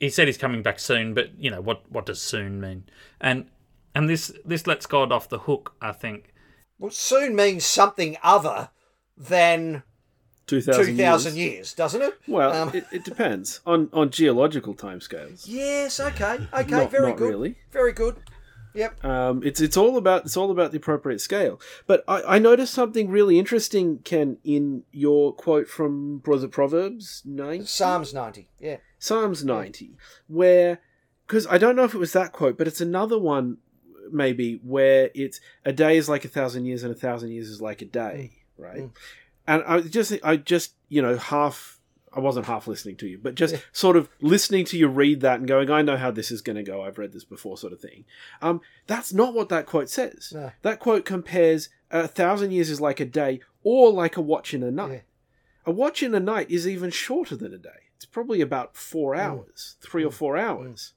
He 0.00 0.10
said 0.10 0.26
he's 0.26 0.36
coming 0.38 0.62
back 0.64 0.80
soon, 0.80 1.14
but 1.14 1.38
you 1.38 1.48
know 1.48 1.60
what? 1.60 1.82
What 1.88 2.06
does 2.06 2.20
soon 2.20 2.60
mean? 2.60 2.84
And 3.20 3.46
and 3.94 4.08
this 4.08 4.32
this 4.44 4.66
lets 4.66 4.86
God 4.86 5.12
off 5.12 5.28
the 5.28 5.38
hook, 5.40 5.76
I 5.80 5.92
think. 5.92 6.32
Well, 6.80 6.90
soon 6.90 7.36
means 7.36 7.64
something 7.64 8.16
other 8.24 8.70
than 9.16 9.84
2,000 10.48 10.96
2,000 10.96 11.36
years. 11.36 11.52
years. 11.54 11.74
doesn't 11.74 12.02
it? 12.02 12.18
Well, 12.26 12.52
Um, 12.52 12.70
it, 12.74 12.84
it 12.90 13.04
depends 13.04 13.60
on, 13.64 13.88
on 13.92 14.10
geological 14.10 14.74
timescales. 14.74 15.44
yes, 15.46 16.00
okay. 16.00 16.38
Okay, 16.52 16.70
Not- 16.70 16.90
very 16.90 17.08
not 17.10 17.16
good. 17.18 17.28
really. 17.30 17.54
Very 17.70 17.92
good. 17.92 18.16
Yep. 18.74 19.04
Um, 19.04 19.42
it's 19.44 19.60
it's 19.60 19.76
all 19.76 19.96
about 19.96 20.24
it's 20.24 20.36
all 20.36 20.50
about 20.50 20.70
the 20.70 20.78
appropriate 20.78 21.20
scale. 21.20 21.60
But 21.86 22.04
I, 22.08 22.22
I 22.22 22.38
noticed 22.38 22.72
something 22.72 23.08
really 23.08 23.38
interesting, 23.38 23.98
Ken, 23.98 24.38
in 24.44 24.84
your 24.92 25.32
quote 25.32 25.68
from 25.68 26.22
was 26.26 26.42
it 26.42 26.50
Proverbs 26.50 27.22
nine 27.24 27.66
Psalms 27.66 28.14
90. 28.14 28.48
Yeah. 28.58 28.76
Psalms 28.98 29.44
ninety, 29.44 29.96
where 30.28 30.80
because 31.26 31.46
I 31.48 31.58
don't 31.58 31.76
know 31.76 31.84
if 31.84 31.94
it 31.94 31.98
was 31.98 32.12
that 32.12 32.32
quote, 32.32 32.56
but 32.56 32.68
it's 32.68 32.80
another 32.80 33.18
one 33.18 33.58
maybe 34.12 34.60
where 34.62 35.10
it's 35.14 35.40
a 35.64 35.72
day 35.72 35.96
is 35.96 36.08
like 36.08 36.24
a 36.24 36.28
thousand 36.28 36.66
years 36.66 36.82
and 36.82 36.92
a 36.92 36.98
thousand 36.98 37.32
years 37.32 37.48
is 37.48 37.60
like 37.60 37.82
a 37.82 37.86
day, 37.86 38.32
right? 38.56 38.82
Mm. 38.82 38.90
And 39.46 39.64
I 39.66 39.80
just 39.80 40.12
I 40.22 40.36
just 40.36 40.74
you 40.88 41.02
know 41.02 41.16
half 41.16 41.80
I 42.14 42.20
wasn't 42.20 42.46
half 42.46 42.66
listening 42.66 42.96
to 42.96 43.06
you, 43.06 43.18
but 43.18 43.34
just 43.34 43.56
sort 43.72 43.96
of 43.96 44.08
listening 44.20 44.64
to 44.66 44.78
you 44.78 44.88
read 44.88 45.20
that 45.22 45.38
and 45.38 45.48
going, 45.48 45.70
I 45.70 45.82
know 45.82 45.96
how 45.96 46.10
this 46.10 46.30
is 46.30 46.42
going 46.42 46.56
to 46.56 46.62
go. 46.62 46.82
I've 46.82 46.98
read 46.98 47.12
this 47.12 47.24
before, 47.24 47.56
sort 47.56 47.72
of 47.72 47.80
thing. 47.80 48.04
Um, 48.40 48.60
that's 48.86 49.12
not 49.12 49.34
what 49.34 49.48
that 49.48 49.66
quote 49.66 49.88
says. 49.88 50.32
No. 50.34 50.52
That 50.62 50.78
quote 50.78 51.04
compares 51.04 51.70
uh, 51.90 52.02
a 52.04 52.08
thousand 52.08 52.52
years 52.52 52.68
is 52.68 52.80
like 52.80 53.00
a 53.00 53.06
day 53.06 53.40
or 53.62 53.90
like 53.90 54.16
a 54.16 54.20
watch 54.20 54.52
in 54.52 54.62
a 54.62 54.70
night. 54.70 54.92
Yeah. 54.92 55.00
A 55.66 55.70
watch 55.70 56.02
in 56.02 56.14
a 56.14 56.20
night 56.20 56.50
is 56.50 56.66
even 56.68 56.90
shorter 56.90 57.36
than 57.36 57.54
a 57.54 57.58
day. 57.58 57.70
It's 57.96 58.04
probably 58.04 58.40
about 58.40 58.76
four 58.76 59.14
mm. 59.14 59.20
hours, 59.20 59.76
three 59.80 60.04
or 60.04 60.10
mm. 60.10 60.14
four 60.14 60.34
mm. 60.34 60.40
hours. 60.42 60.92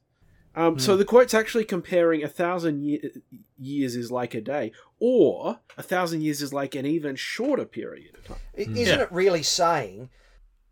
Um, 0.55 0.79
So 0.79 0.95
the 0.97 1.05
quote's 1.05 1.33
actually 1.33 1.65
comparing 1.65 2.23
a 2.23 2.29
thousand 2.29 2.83
ye- 2.83 3.11
years 3.59 3.95
is 3.95 4.11
like 4.11 4.33
a 4.33 4.41
day, 4.41 4.71
or 4.99 5.59
a 5.77 5.83
thousand 5.83 6.21
years 6.21 6.41
is 6.41 6.53
like 6.53 6.75
an 6.75 6.85
even 6.85 7.15
shorter 7.15 7.65
period 7.65 8.15
of 8.15 8.25
time. 8.25 8.37
I- 8.57 8.61
Isn't 8.61 8.75
Yeah. 8.75 9.01
it 9.01 9.11
really 9.11 9.43
saying, 9.43 10.09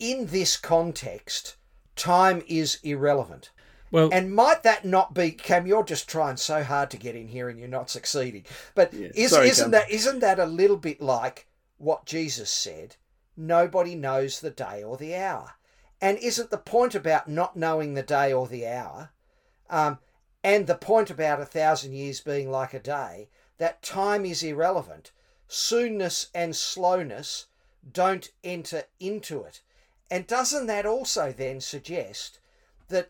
in 0.04 0.26
this 0.26 0.58
context, 0.58 1.56
time 1.96 2.44
is 2.46 2.78
irrelevant? 2.84 3.52
Well, 3.90 4.10
And 4.12 4.36
might 4.36 4.64
that 4.64 4.84
not 4.84 5.14
be 5.14 5.32
Cam? 5.32 5.66
You're 5.66 5.86
just 5.86 6.10
trying 6.10 6.36
so 6.36 6.62
hard 6.62 6.92
to 6.92 6.98
get 6.98 7.16
in 7.16 7.30
here, 7.30 7.48
and 7.48 7.58
you're 7.58 7.70
not 7.70 7.90
succeeding. 7.90 8.44
But 8.76 8.94
Yeah. 8.94 9.08
is, 9.16 9.32
Sorry, 9.32 9.48
isn't 9.48 9.64
Cam. 9.64 9.72
that 9.72 9.90
isn't 9.90 10.20
that 10.20 10.40
a 10.40 10.46
little 10.46 10.76
bit 10.76 11.00
like 11.00 11.48
what 11.78 12.06
Jesus 12.06 12.50
said? 12.52 12.98
Nobody 13.38 13.96
knows 13.96 14.42
the 14.42 14.50
day 14.50 14.84
or 14.84 14.98
the 14.98 15.16
hour, 15.16 15.54
and 16.02 16.18
isn't 16.18 16.50
the 16.50 16.58
point 16.58 16.96
about 16.96 17.30
not 17.30 17.56
knowing 17.56 17.94
the 17.94 18.04
day 18.04 18.34
or 18.34 18.46
the 18.46 18.68
hour, 18.68 19.12
um, 19.70 20.00
and 20.44 20.68
the 20.68 20.76
point 20.76 21.10
about 21.10 21.40
a 21.40 21.46
thousand 21.46 21.94
years 21.94 22.20
being 22.20 22.52
like 22.52 22.74
a 22.74 22.80
day, 22.80 23.30
that 23.58 23.82
time 23.82 24.26
is 24.26 24.44
irrelevant. 24.44 25.14
Soonness 25.48 26.28
and 26.34 26.56
slowness 26.58 27.46
don't 27.90 28.32
enter 28.44 28.84
into 29.00 29.44
it. 29.44 29.62
And 30.10 30.28
doesn't 30.28 30.68
that 30.68 30.86
also 30.86 31.32
then 31.32 31.60
suggest 31.60 32.40
that 32.90 33.10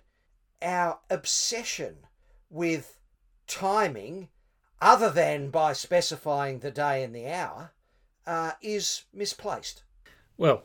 our 0.61 0.99
obsession 1.09 1.97
with 2.49 2.99
timing, 3.47 4.29
other 4.81 5.09
than 5.09 5.49
by 5.49 5.73
specifying 5.73 6.59
the 6.59 6.71
day 6.71 7.03
and 7.03 7.13
the 7.13 7.27
hour, 7.27 7.73
uh, 8.25 8.51
is 8.61 9.03
misplaced? 9.13 9.83
Well, 10.37 10.63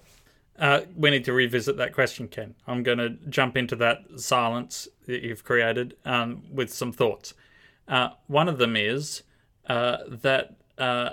uh, 0.58 0.82
we 0.96 1.10
need 1.10 1.24
to 1.24 1.32
revisit 1.32 1.76
that 1.76 1.92
question, 1.92 2.28
Ken. 2.28 2.54
I'm 2.66 2.82
going 2.82 2.98
to 2.98 3.10
jump 3.28 3.56
into 3.56 3.76
that 3.76 4.04
silence 4.16 4.88
that 5.06 5.22
you've 5.22 5.44
created 5.44 5.96
um, 6.04 6.42
with 6.52 6.72
some 6.72 6.92
thoughts. 6.92 7.34
Uh, 7.86 8.10
one 8.26 8.48
of 8.48 8.58
them 8.58 8.76
is 8.76 9.22
uh, 9.68 9.98
that 10.06 10.56
uh, 10.76 11.10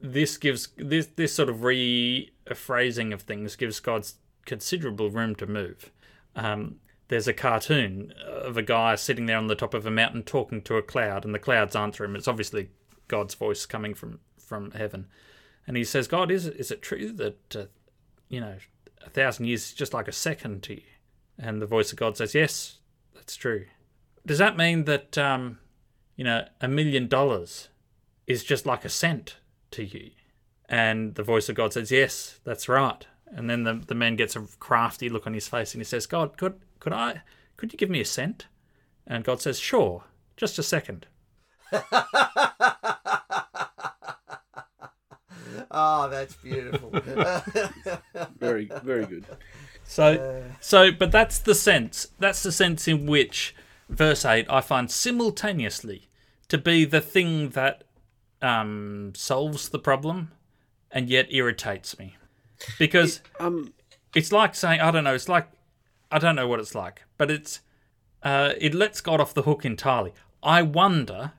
this 0.00 0.36
gives 0.38 0.68
this 0.76 1.08
this 1.16 1.34
sort 1.34 1.48
of 1.48 1.56
rephrasing 1.58 3.12
of 3.12 3.22
things 3.22 3.54
gives 3.54 3.80
God 3.80 4.06
considerable 4.44 5.10
room 5.10 5.34
to 5.36 5.46
move. 5.46 5.90
Um, 6.34 6.76
there's 7.08 7.28
a 7.28 7.34
cartoon 7.34 8.14
of 8.24 8.56
a 8.56 8.62
guy 8.62 8.94
sitting 8.94 9.26
there 9.26 9.36
on 9.36 9.48
the 9.48 9.56
top 9.56 9.74
of 9.74 9.84
a 9.84 9.90
mountain 9.90 10.22
talking 10.22 10.62
to 10.62 10.76
a 10.76 10.82
cloud, 10.82 11.24
and 11.24 11.34
the 11.34 11.40
clouds 11.40 11.74
answer 11.74 12.04
him. 12.04 12.14
It's 12.14 12.28
obviously 12.28 12.70
God's 13.08 13.34
voice 13.34 13.66
coming 13.66 13.94
from 13.94 14.20
from 14.38 14.70
heaven, 14.70 15.06
and 15.66 15.76
he 15.76 15.84
says, 15.84 16.06
"God, 16.06 16.30
is 16.30 16.46
it 16.46 16.56
is 16.56 16.70
it 16.70 16.82
true 16.82 17.12
that 17.12 17.56
uh, 17.56 17.64
you 18.28 18.40
know 18.40 18.56
a 19.04 19.10
thousand 19.10 19.46
years 19.46 19.66
is 19.66 19.74
just 19.74 19.92
like 19.92 20.06
a 20.06 20.12
second 20.12 20.62
to 20.64 20.74
you?" 20.74 20.86
And 21.36 21.60
the 21.60 21.66
voice 21.66 21.90
of 21.90 21.98
God 21.98 22.16
says, 22.16 22.32
"Yes, 22.32 22.78
that's 23.12 23.34
true." 23.34 23.66
Does 24.24 24.38
that 24.38 24.56
mean 24.56 24.84
that 24.84 25.18
um, 25.18 25.58
you 26.14 26.22
know 26.22 26.46
a 26.60 26.68
million 26.68 27.08
dollars 27.08 27.70
is 28.28 28.44
just 28.44 28.66
like 28.66 28.84
a 28.84 28.88
cent 28.88 29.38
to 29.72 29.84
you? 29.84 30.12
And 30.68 31.16
the 31.16 31.24
voice 31.24 31.48
of 31.48 31.56
God 31.56 31.72
says, 31.72 31.90
"Yes, 31.90 32.38
that's 32.44 32.68
right." 32.68 33.04
And 33.30 33.48
then 33.48 33.62
the 33.62 33.74
the 33.74 33.94
man 33.94 34.16
gets 34.16 34.36
a 34.36 34.46
crafty 34.58 35.08
look 35.08 35.26
on 35.26 35.34
his 35.34 35.48
face, 35.48 35.74
and 35.74 35.80
he 35.80 35.84
says, 35.84 36.06
"God, 36.06 36.36
could 36.36 36.60
could 36.80 36.92
I 36.92 37.22
could 37.56 37.72
you 37.72 37.78
give 37.78 37.90
me 37.90 38.00
a 38.00 38.04
cent?" 38.04 38.46
And 39.06 39.24
God 39.24 39.40
says, 39.40 39.58
"Sure, 39.58 40.04
just 40.36 40.58
a 40.58 40.62
second. 40.62 41.06
Oh, 45.70 46.08
that's 46.10 46.34
beautiful. 46.36 46.90
Very, 48.38 48.70
very 48.82 49.06
good. 49.06 49.24
So, 49.84 50.42
so, 50.60 50.90
but 50.92 51.12
that's 51.12 51.38
the 51.38 51.54
sense. 51.54 52.08
That's 52.18 52.42
the 52.42 52.52
sense 52.52 52.88
in 52.88 53.06
which 53.06 53.54
verse 53.88 54.24
eight 54.24 54.46
I 54.48 54.60
find 54.60 54.90
simultaneously 54.90 56.08
to 56.48 56.58
be 56.58 56.84
the 56.84 57.00
thing 57.00 57.50
that 57.50 57.84
um, 58.40 59.12
solves 59.14 59.68
the 59.68 59.78
problem, 59.78 60.32
and 60.90 61.08
yet 61.08 61.26
irritates 61.30 61.98
me, 61.98 62.16
because 62.78 63.20
Um, 63.38 63.72
it's 64.14 64.32
like 64.32 64.54
saying 64.54 64.80
I 64.80 64.90
don't 64.90 65.04
know. 65.04 65.14
It's 65.14 65.28
like 65.28 65.48
I 66.10 66.18
don't 66.18 66.36
know 66.36 66.48
what 66.48 66.60
it's 66.60 66.74
like, 66.74 67.04
but 67.16 67.30
it's 67.30 67.60
uh, 68.22 68.52
it 68.58 68.74
lets 68.74 69.00
God 69.00 69.20
off 69.20 69.32
the 69.34 69.42
hook 69.42 69.64
entirely. 69.64 70.12
I 70.42 70.62
wonder 70.62 71.32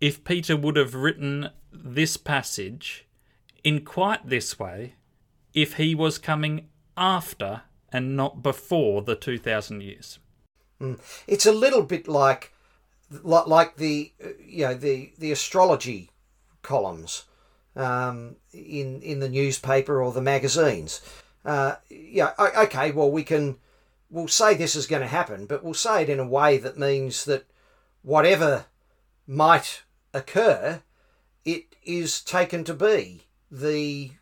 if 0.00 0.24
Peter 0.24 0.56
would 0.56 0.76
have 0.76 0.94
written 0.94 1.50
this 1.72 2.16
passage 2.16 3.06
in 3.62 3.84
quite 3.84 4.28
this 4.28 4.58
way 4.58 4.94
if 5.52 5.74
he 5.74 5.94
was 5.94 6.18
coming 6.18 6.68
after 6.96 7.62
and 7.92 8.16
not 8.16 8.42
before 8.42 9.02
the 9.02 9.14
two 9.14 9.38
thousand 9.38 9.82
years. 9.82 10.18
it's 11.26 11.46
a 11.46 11.52
little 11.52 11.82
bit 11.82 12.08
like 12.08 12.52
like, 13.22 13.46
like 13.46 13.76
the 13.76 14.12
uh, 14.24 14.28
you 14.44 14.66
know 14.66 14.74
the 14.74 15.12
the 15.18 15.32
astrology 15.32 16.10
columns 16.62 17.24
um, 17.76 18.36
in 18.52 19.00
in 19.02 19.20
the 19.20 19.28
newspaper 19.28 20.02
or 20.02 20.12
the 20.12 20.22
magazines. 20.22 21.00
Uh, 21.44 21.76
yeah, 21.90 22.32
okay. 22.38 22.90
Well, 22.90 23.10
we 23.10 23.22
can 23.22 23.56
we'll 24.10 24.28
say 24.28 24.54
this 24.54 24.76
is 24.76 24.86
going 24.86 25.02
to 25.02 25.08
happen, 25.08 25.46
but 25.46 25.64
we'll 25.64 25.74
say 25.74 26.02
it 26.02 26.08
in 26.08 26.20
a 26.20 26.26
way 26.26 26.56
that 26.58 26.78
means 26.78 27.24
that 27.24 27.44
whatever 28.02 28.66
might 29.26 29.82
occur, 30.12 30.82
it 31.44 31.74
is 31.84 32.20
taken 32.22 32.64
to 32.64 32.74
be 32.74 33.22
the 33.50 34.12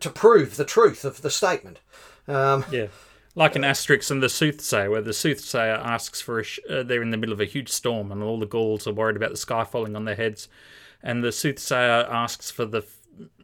to 0.00 0.10
prove 0.10 0.56
the 0.56 0.64
truth 0.64 1.04
of 1.04 1.22
the 1.22 1.30
statement. 1.30 1.80
Um, 2.26 2.64
Yeah. 2.70 2.88
Like 3.34 3.54
an 3.54 3.62
Asterix 3.62 4.10
and 4.10 4.20
the 4.20 4.28
Soothsayer, 4.28 4.90
where 4.90 5.02
the 5.02 5.12
Soothsayer 5.12 5.74
asks 5.74 6.20
for 6.20 6.40
a. 6.40 6.42
Sh- 6.42 6.58
uh, 6.68 6.82
they're 6.82 7.02
in 7.02 7.12
the 7.12 7.16
middle 7.16 7.32
of 7.32 7.40
a 7.40 7.44
huge 7.44 7.68
storm, 7.68 8.10
and 8.10 8.20
all 8.20 8.40
the 8.40 8.46
Gauls 8.46 8.88
are 8.88 8.92
worried 8.92 9.14
about 9.14 9.30
the 9.30 9.36
sky 9.36 9.62
falling 9.62 9.94
on 9.94 10.06
their 10.06 10.16
heads. 10.16 10.48
And 11.02 11.22
the 11.22 11.32
Soothsayer 11.32 12.06
asks 12.10 12.50
for 12.50 12.64
the 12.64 12.84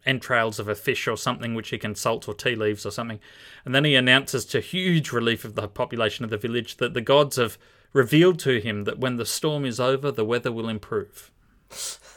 entrails 0.06 0.58
of 0.58 0.68
a 0.68 0.74
fish 0.74 1.08
or 1.08 1.16
something 1.16 1.54
which 1.54 1.70
he 1.70 1.78
consults 1.78 2.28
or 2.28 2.34
tea 2.34 2.54
leaves 2.54 2.84
or 2.84 2.90
something. 2.90 3.20
And 3.64 3.74
then 3.74 3.84
he 3.84 3.94
announces 3.94 4.44
to 4.46 4.60
huge 4.60 5.12
relief 5.12 5.44
of 5.44 5.54
the 5.54 5.68
population 5.68 6.24
of 6.24 6.30
the 6.30 6.36
village 6.36 6.76
that 6.76 6.94
the 6.94 7.00
gods 7.00 7.36
have 7.36 7.58
revealed 7.92 8.38
to 8.40 8.60
him 8.60 8.84
that 8.84 8.98
when 8.98 9.16
the 9.16 9.26
storm 9.26 9.64
is 9.64 9.80
over, 9.80 10.10
the 10.10 10.24
weather 10.24 10.52
will 10.52 10.68
improve. 10.68 11.30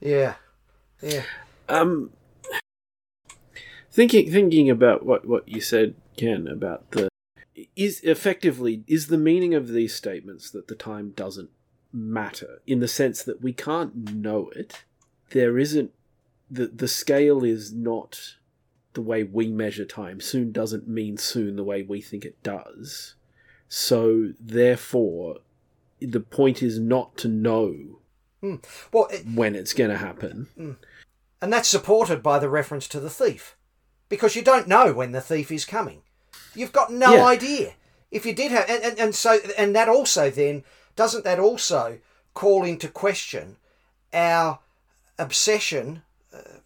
yeah, 0.00 0.34
yeah. 1.02 1.22
um, 1.68 2.10
thinking 3.90 4.30
thinking 4.30 4.70
about 4.70 5.04
what 5.04 5.26
what 5.26 5.48
you 5.48 5.60
said, 5.60 5.94
Ken, 6.16 6.46
about 6.46 6.90
the 6.92 7.08
is 7.74 8.00
effectively 8.02 8.84
is 8.86 9.06
the 9.06 9.18
meaning 9.18 9.54
of 9.54 9.68
these 9.68 9.94
statements 9.94 10.50
that 10.50 10.68
the 10.68 10.74
time 10.74 11.10
doesn't 11.10 11.50
matter 11.92 12.60
in 12.66 12.80
the 12.80 12.88
sense 12.88 13.22
that 13.22 13.42
we 13.42 13.52
can't 13.52 14.14
know 14.14 14.50
it. 14.54 14.84
There 15.30 15.58
isn't 15.58 15.92
the 16.50 16.66
the 16.68 16.88
scale 16.88 17.44
is 17.44 17.72
not 17.72 18.36
the 18.92 19.02
way 19.02 19.22
we 19.22 19.48
measure 19.48 19.84
time. 19.84 20.20
Soon 20.20 20.52
doesn't 20.52 20.88
mean 20.88 21.18
soon 21.18 21.56
the 21.56 21.64
way 21.64 21.82
we 21.82 22.00
think 22.00 22.24
it 22.24 22.42
does. 22.42 23.14
So 23.68 24.32
therefore, 24.40 25.38
the 26.00 26.20
point 26.20 26.62
is 26.62 26.78
not 26.78 27.16
to 27.18 27.28
know 27.28 28.00
hmm. 28.40 28.56
Well, 28.92 29.06
it, 29.10 29.24
when 29.34 29.54
it's 29.54 29.72
going 29.72 29.90
to 29.90 29.98
happen. 29.98 30.48
Hmm. 30.56 30.72
and 31.42 31.52
that's 31.52 31.68
supported 31.68 32.22
by 32.22 32.38
the 32.38 32.48
reference 32.48 32.88
to 32.88 33.00
the 33.00 33.10
thief, 33.10 33.56
because 34.08 34.36
you 34.36 34.42
don't 34.42 34.68
know 34.68 34.92
when 34.92 35.12
the 35.12 35.20
thief 35.20 35.50
is 35.50 35.64
coming. 35.64 36.02
You've 36.54 36.72
got 36.72 36.92
no 36.92 37.16
Yeah. 37.16 37.24
idea. 37.26 37.74
If 38.10 38.24
you 38.24 38.32
did 38.34 38.52
have, 38.52 38.66
and, 38.68 38.82
and, 38.82 38.98
and 38.98 39.14
so, 39.14 39.38
and 39.58 39.74
that 39.74 39.88
also 39.88 40.30
then 40.30 40.64
doesn't 40.96 41.24
that 41.24 41.38
also 41.38 41.98
call 42.34 42.64
into 42.64 42.88
question 42.88 43.56
our 44.12 44.58
obsession. 45.18 46.02
Uh, 46.34 46.58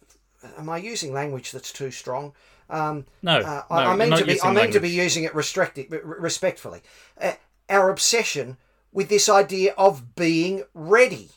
am 0.57 0.69
I 0.69 0.77
using 0.77 1.13
language 1.13 1.51
that's 1.51 1.71
too 1.71 1.91
strong? 1.91 2.33
Um, 2.69 3.05
No, 3.21 3.39
uh, 3.39 3.63
no, 3.69 3.75
I, 3.75 3.85
I 3.91 3.95
mean 3.95 4.11
to 4.17 4.25
be. 4.25 4.41
I 4.41 4.53
mean 4.53 4.71
to 4.71 4.79
be 4.79 4.89
using 4.89 5.23
it 5.23 5.33
restricti- 5.33 5.89
re- 5.91 5.99
respectfully. 6.03 6.81
Uh, 7.19 7.33
our 7.69 7.89
obsession 7.89 8.57
with 8.91 9.09
this 9.09 9.29
idea 9.29 9.73
of 9.77 10.15
being 10.15 10.63
ready, 10.73 11.29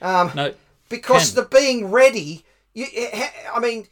No, 0.00 0.54
because 0.88 1.32
Ken. 1.32 1.42
the 1.42 1.48
being 1.48 1.90
ready. 1.90 2.44
You, 2.74 2.86
I 3.52 3.60
mean, 3.60 3.86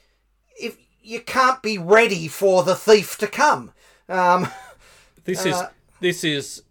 if 0.59 0.77
you 1.03 1.21
can't 1.21 1.61
be 1.63 1.77
ready 1.79 2.29
for 2.29 2.63
the 2.63 2.75
thief 2.75 3.19
to 3.19 3.27
come. 3.27 3.73
Um, 4.09 4.49
this 5.25 5.45
is 5.47 5.55
Uh, 5.55 5.69
this 6.01 6.25
is 6.25 6.63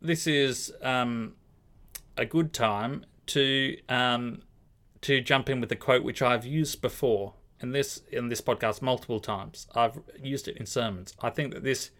this 0.00 0.26
is 0.26 0.72
um, 0.82 1.34
a 2.16 2.24
good 2.24 2.52
time 2.52 3.04
to 3.26 3.76
um, 3.88 4.42
to 5.00 5.20
jump 5.20 5.48
in 5.48 5.60
with 5.60 5.70
a 5.72 5.76
quote 5.76 6.02
which 6.02 6.22
I've 6.22 6.44
used 6.44 6.80
before 6.80 7.34
in 7.60 7.72
this 7.72 8.02
in 8.10 8.28
this 8.28 8.40
podcast 8.40 8.82
multiple 8.82 9.20
times. 9.20 9.66
I've 9.74 10.00
used 10.20 10.48
it 10.48 10.56
in 10.56 10.66
sermons. 10.66 11.14
I 11.20 11.30
think 11.30 11.52
that 11.52 11.64
this 11.64 11.90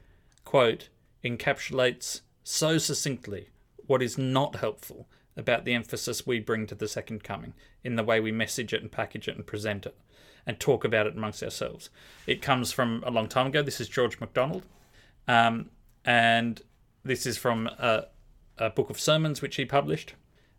quote 0.45 0.89
encapsulates 1.25 2.23
so 2.43 2.79
succinctly 2.79 3.49
what 3.87 4.03
is 4.03 4.17
not 4.17 4.57
helpful 4.57 5.09
about 5.37 5.65
the 5.65 5.75
emphasis 5.75 6.27
we 6.27 6.41
bring 6.41 6.67
to 6.67 6.75
the 6.75 6.89
second 6.89 7.23
coming 7.23 7.55
in 7.85 7.97
the 7.97 8.03
way 8.03 8.21
we 8.21 8.33
message 8.33 8.73
it 8.73 8.83
and 8.83 8.91
package 8.91 9.29
it 9.29 9.37
and 9.37 9.47
present 9.47 9.87
it 9.87 9.97
and 10.47 10.59
talk 10.59 10.85
about 10.85 11.07
it 11.07 11.17
amongst 11.17 11.43
ourselves. 11.43 11.91
It 12.27 12.43
comes 12.43 12.73
from 12.73 13.03
a 13.07 13.11
long 13.11 13.29
time 13.29 13.47
ago. 13.49 13.63
This 13.63 13.81
is 13.81 13.89
George 13.89 14.19
MacDonald. 14.19 14.65
Um, 15.29 15.71
and 16.05 16.63
this 17.09 17.27
is 17.27 17.37
from 17.37 17.67
a, 17.67 18.05
a 18.59 18.71
book 18.71 18.91
of 18.91 19.01
sermons 19.01 19.43
which 19.43 19.57
he 19.57 19.65
published, 19.65 20.15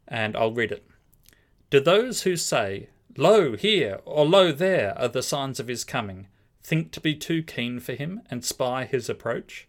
and 0.07 0.35
I'll 0.35 0.51
read 0.51 0.71
it. 0.71 0.85
Do 1.69 1.79
those 1.79 2.23
who 2.23 2.35
say, 2.35 2.89
Lo 3.15 3.55
here 3.55 3.99
or 4.05 4.25
lo 4.25 4.51
there 4.51 4.97
are 4.97 5.07
the 5.07 5.23
signs 5.23 5.59
of 5.59 5.67
his 5.67 5.83
coming, 5.83 6.27
think 6.63 6.91
to 6.91 6.99
be 6.99 7.15
too 7.15 7.43
keen 7.43 7.79
for 7.79 7.93
him 7.93 8.21
and 8.29 8.43
spy 8.43 8.85
his 8.85 9.09
approach? 9.09 9.67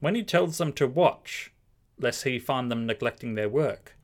When 0.00 0.14
he 0.14 0.22
tells 0.22 0.58
them 0.58 0.72
to 0.74 0.86
watch, 0.86 1.52
lest 1.98 2.24
he 2.24 2.38
find 2.38 2.70
them 2.70 2.86
neglecting 2.86 3.34
their 3.34 3.48
work, 3.48 3.96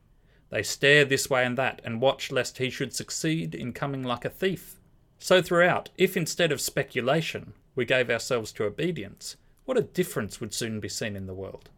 they 0.49 0.63
stare 0.63 1.05
this 1.05 1.29
way 1.29 1.45
and 1.45 1.57
that 1.57 1.81
and 1.83 2.01
watch 2.01 2.31
lest 2.31 2.57
he 2.57 2.69
should 2.69 2.93
succeed 2.93 3.55
in 3.55 3.73
coming 3.73 4.03
like 4.03 4.25
a 4.25 4.29
thief. 4.29 4.75
So 5.17 5.41
throughout, 5.41 5.89
if 5.97 6.15
instead 6.15 6.51
of 6.51 6.61
speculation 6.61 7.53
we 7.75 7.85
gave 7.85 8.09
ourselves 8.09 8.51
to 8.53 8.65
obedience, 8.65 9.37
what 9.65 9.77
a 9.77 9.81
difference 9.81 10.39
would 10.39 10.53
soon 10.53 10.79
be 10.79 10.89
seen 10.89 11.15
in 11.15 11.27
the 11.27 11.33
world. 11.33 11.69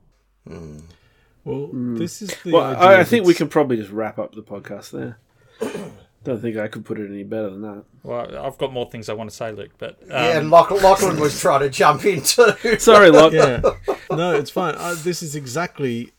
Well, 0.45 1.69
this 1.73 2.21
is 2.21 2.35
the. 2.43 2.51
Well, 2.51 2.63
idea 2.63 2.83
I, 2.83 2.99
I 3.01 3.03
think 3.03 3.25
we 3.25 3.33
can 3.33 3.49
probably 3.49 3.77
just 3.77 3.91
wrap 3.91 4.17
up 4.17 4.33
the 4.35 4.41
podcast 4.43 4.91
there. 4.91 5.17
Don't 6.23 6.41
think 6.41 6.55
I 6.55 6.69
could 6.69 6.85
put 6.85 6.99
it 6.99 7.09
any 7.09 7.23
better 7.23 7.49
than 7.49 7.61
that. 7.63 7.83
Well, 8.01 8.45
I've 8.45 8.57
got 8.57 8.71
more 8.71 8.89
things 8.89 9.09
I 9.09 9.13
want 9.13 9.29
to 9.29 9.35
say, 9.35 9.51
Luke, 9.51 9.71
but 9.77 10.01
um, 10.03 10.09
yeah, 10.09 10.37
and 10.37 10.49
Lock- 10.49 10.71
Lachlan 10.71 11.19
was 11.19 11.37
trying 11.39 11.59
to 11.61 11.69
jump 11.69 12.05
into. 12.05 12.79
Sorry, 12.79 13.09
Locke. 13.09 13.33
yeah. 13.33 13.61
No, 14.09 14.33
it's 14.33 14.49
fine. 14.49 14.75
Uh, 14.77 14.95
this 14.97 15.21
is 15.21 15.35
exactly 15.35 16.13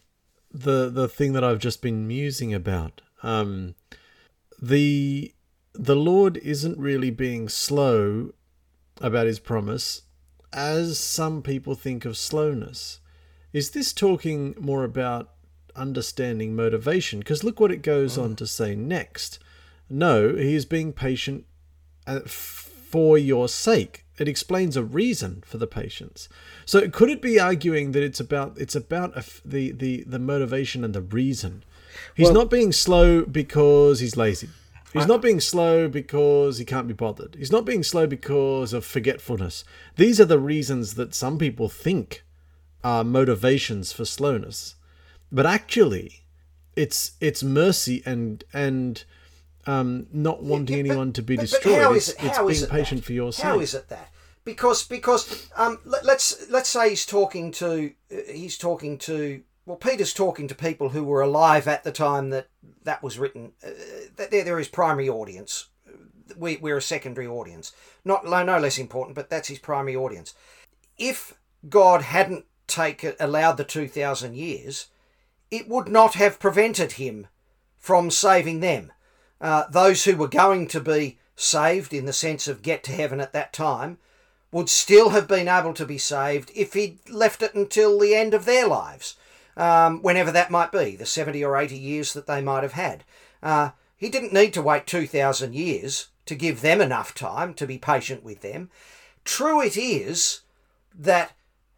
the 0.52 0.90
the 0.90 1.08
thing 1.08 1.32
that 1.32 1.42
I've 1.44 1.58
just 1.58 1.80
been 1.80 2.06
musing 2.06 2.52
about. 2.52 3.00
Um, 3.22 3.76
the 4.60 5.32
the 5.72 5.96
Lord 5.96 6.36
isn't 6.38 6.78
really 6.78 7.10
being 7.10 7.48
slow 7.48 8.32
about 9.00 9.26
His 9.26 9.38
promise, 9.38 10.02
as 10.52 10.98
some 10.98 11.40
people 11.40 11.74
think 11.74 12.04
of 12.04 12.18
slowness. 12.18 13.00
Is 13.54 13.70
this 13.70 13.92
talking 13.92 14.54
more 14.58 14.82
about 14.82 15.30
understanding 15.76 16.56
motivation? 16.56 17.20
Because 17.20 17.44
look 17.44 17.60
what 17.60 17.70
it 17.70 17.82
goes 17.82 18.18
on 18.18 18.34
to 18.36 18.46
say 18.48 18.74
next. 18.74 19.38
No, 19.88 20.34
He 20.34 20.54
is 20.56 20.64
being 20.64 20.92
patient 20.92 21.44
uh, 22.06 22.20
for 22.26 23.16
your 23.16 23.48
sake. 23.48 24.04
It 24.18 24.26
explains 24.26 24.76
a 24.76 24.82
reason 24.82 25.44
for 25.46 25.58
the 25.58 25.68
patience. 25.68 26.28
So 26.66 26.88
could 26.88 27.10
it 27.10 27.22
be 27.22 27.38
arguing 27.38 27.92
that 27.92 28.02
it's 28.02 28.18
about 28.20 28.58
it's 28.58 28.74
about 28.74 29.14
a 29.14 29.18
f 29.18 29.40
the, 29.44 29.70
the 29.70 30.02
the 30.04 30.18
motivation 30.18 30.84
and 30.84 30.92
the 30.94 31.00
reason? 31.00 31.62
He's 32.16 32.26
Well- 32.26 32.34
not 32.34 32.50
being 32.50 32.72
slow 32.72 33.24
because 33.24 34.00
he's 34.00 34.16
lazy. 34.16 34.48
He's 34.92 35.06
not 35.08 35.22
being 35.22 35.40
slow 35.40 35.88
because 35.88 36.58
he 36.58 36.64
can't 36.64 36.86
be 36.86 36.94
bothered. 36.94 37.34
He's 37.36 37.50
not 37.50 37.64
being 37.64 37.82
slow 37.82 38.06
because 38.06 38.72
of 38.72 38.84
forgetfulness. 38.84 39.64
These 39.96 40.20
are 40.20 40.24
the 40.24 40.38
reasons 40.38 40.94
that 40.94 41.16
some 41.16 41.36
people 41.36 41.68
think 41.68 42.23
are 42.84 43.02
motivations 43.02 43.92
for 43.92 44.04
slowness. 44.04 44.76
But 45.32 45.46
actually, 45.46 46.24
it's 46.76 47.12
it's 47.20 47.42
mercy 47.42 48.02
and 48.06 48.44
and 48.52 49.02
um, 49.66 50.06
not 50.12 50.42
wanting 50.42 50.76
Yeah, 50.76 50.82
but- 50.82 50.88
anyone 50.90 51.12
to 51.14 51.22
be 51.22 51.36
but- 51.36 51.42
but 51.42 51.50
destroyed. 51.50 51.80
how 51.82 51.92
it's 51.94 52.08
it- 52.10 52.16
it's 52.22 52.38
being 52.38 52.62
it 52.62 52.70
patient 52.70 53.00
that? 53.00 53.06
for 53.06 53.12
your 53.12 53.32
sake. 53.32 53.44
How 53.44 53.60
is 53.60 53.74
it 53.74 53.88
that? 53.88 54.10
Because 54.44 54.84
because 54.84 55.48
um, 55.56 55.78
let, 55.84 56.04
let's 56.04 56.48
let's 56.50 56.68
say 56.68 56.90
he's 56.90 57.06
talking 57.06 57.50
to 57.52 57.92
uh, 58.12 58.16
he's 58.30 58.58
talking 58.58 58.98
to 58.98 59.42
well 59.64 59.78
Peter's 59.78 60.12
talking 60.12 60.46
to 60.48 60.54
people 60.54 60.90
who 60.90 61.02
were 61.02 61.22
alive 61.22 61.66
at 61.66 61.82
the 61.82 61.92
time 61.92 62.28
that 62.30 62.48
that 62.82 63.02
was 63.02 63.18
written. 63.18 63.52
Uh, 63.66 63.70
that 64.16 64.30
there 64.30 64.44
there 64.44 64.60
is 64.60 64.68
primary 64.68 65.08
audience. 65.08 65.68
We 66.36 66.58
we're 66.58 66.76
a 66.76 66.82
secondary 66.82 67.26
audience, 67.26 67.72
not 68.04 68.26
no 68.26 68.42
no 68.42 68.58
less 68.58 68.76
important, 68.78 69.14
but 69.14 69.30
that's 69.30 69.48
his 69.48 69.58
primary 69.58 69.96
audience. 69.96 70.34
If 70.98 71.34
God 71.68 72.02
hadn't 72.02 72.44
taken 72.66 73.14
allowed 73.20 73.56
the 73.56 73.64
two 73.64 73.88
thousand 73.88 74.36
years, 74.36 74.88
it 75.50 75.68
would 75.68 75.88
not 75.88 76.14
have 76.14 76.40
prevented 76.40 76.92
him 76.92 77.26
from 77.78 78.10
saving 78.10 78.60
them. 78.60 78.92
Uh, 79.40 79.64
those 79.70 80.04
who 80.04 80.16
were 80.16 80.28
going 80.28 80.66
to 80.68 80.80
be 80.80 81.18
saved 81.36 81.92
in 81.92 82.06
the 82.06 82.12
sense 82.12 82.48
of 82.48 82.62
get 82.62 82.82
to 82.84 82.92
heaven 82.92 83.20
at 83.20 83.32
that 83.32 83.52
time 83.52 83.98
would 84.50 84.68
still 84.68 85.10
have 85.10 85.26
been 85.26 85.48
able 85.48 85.74
to 85.74 85.84
be 85.84 85.98
saved 85.98 86.50
if 86.54 86.74
he'd 86.74 86.98
left 87.10 87.42
it 87.42 87.54
until 87.54 87.98
the 87.98 88.14
end 88.14 88.32
of 88.32 88.44
their 88.44 88.66
lives, 88.66 89.16
um, 89.56 90.00
whenever 90.00 90.30
that 90.30 90.50
might 90.50 90.70
be, 90.70 90.94
the 90.94 91.04
70 91.04 91.44
or 91.44 91.56
80 91.56 91.76
years 91.76 92.12
that 92.12 92.26
they 92.26 92.40
might 92.40 92.62
have 92.62 92.72
had. 92.72 93.04
Uh, 93.42 93.70
he 93.96 94.08
didn't 94.08 94.32
need 94.32 94.54
to 94.54 94.62
wait 94.62 94.86
2,000 94.86 95.54
years 95.54 96.08
to 96.26 96.34
give 96.34 96.60
them 96.60 96.80
enough 96.80 97.14
time 97.14 97.52
to 97.54 97.66
be 97.66 97.78
patient 97.78 98.22
with 98.22 98.42
them. 98.42 98.70
True 99.24 99.60
it 99.60 99.76
is 99.76 100.40
that 100.94 101.32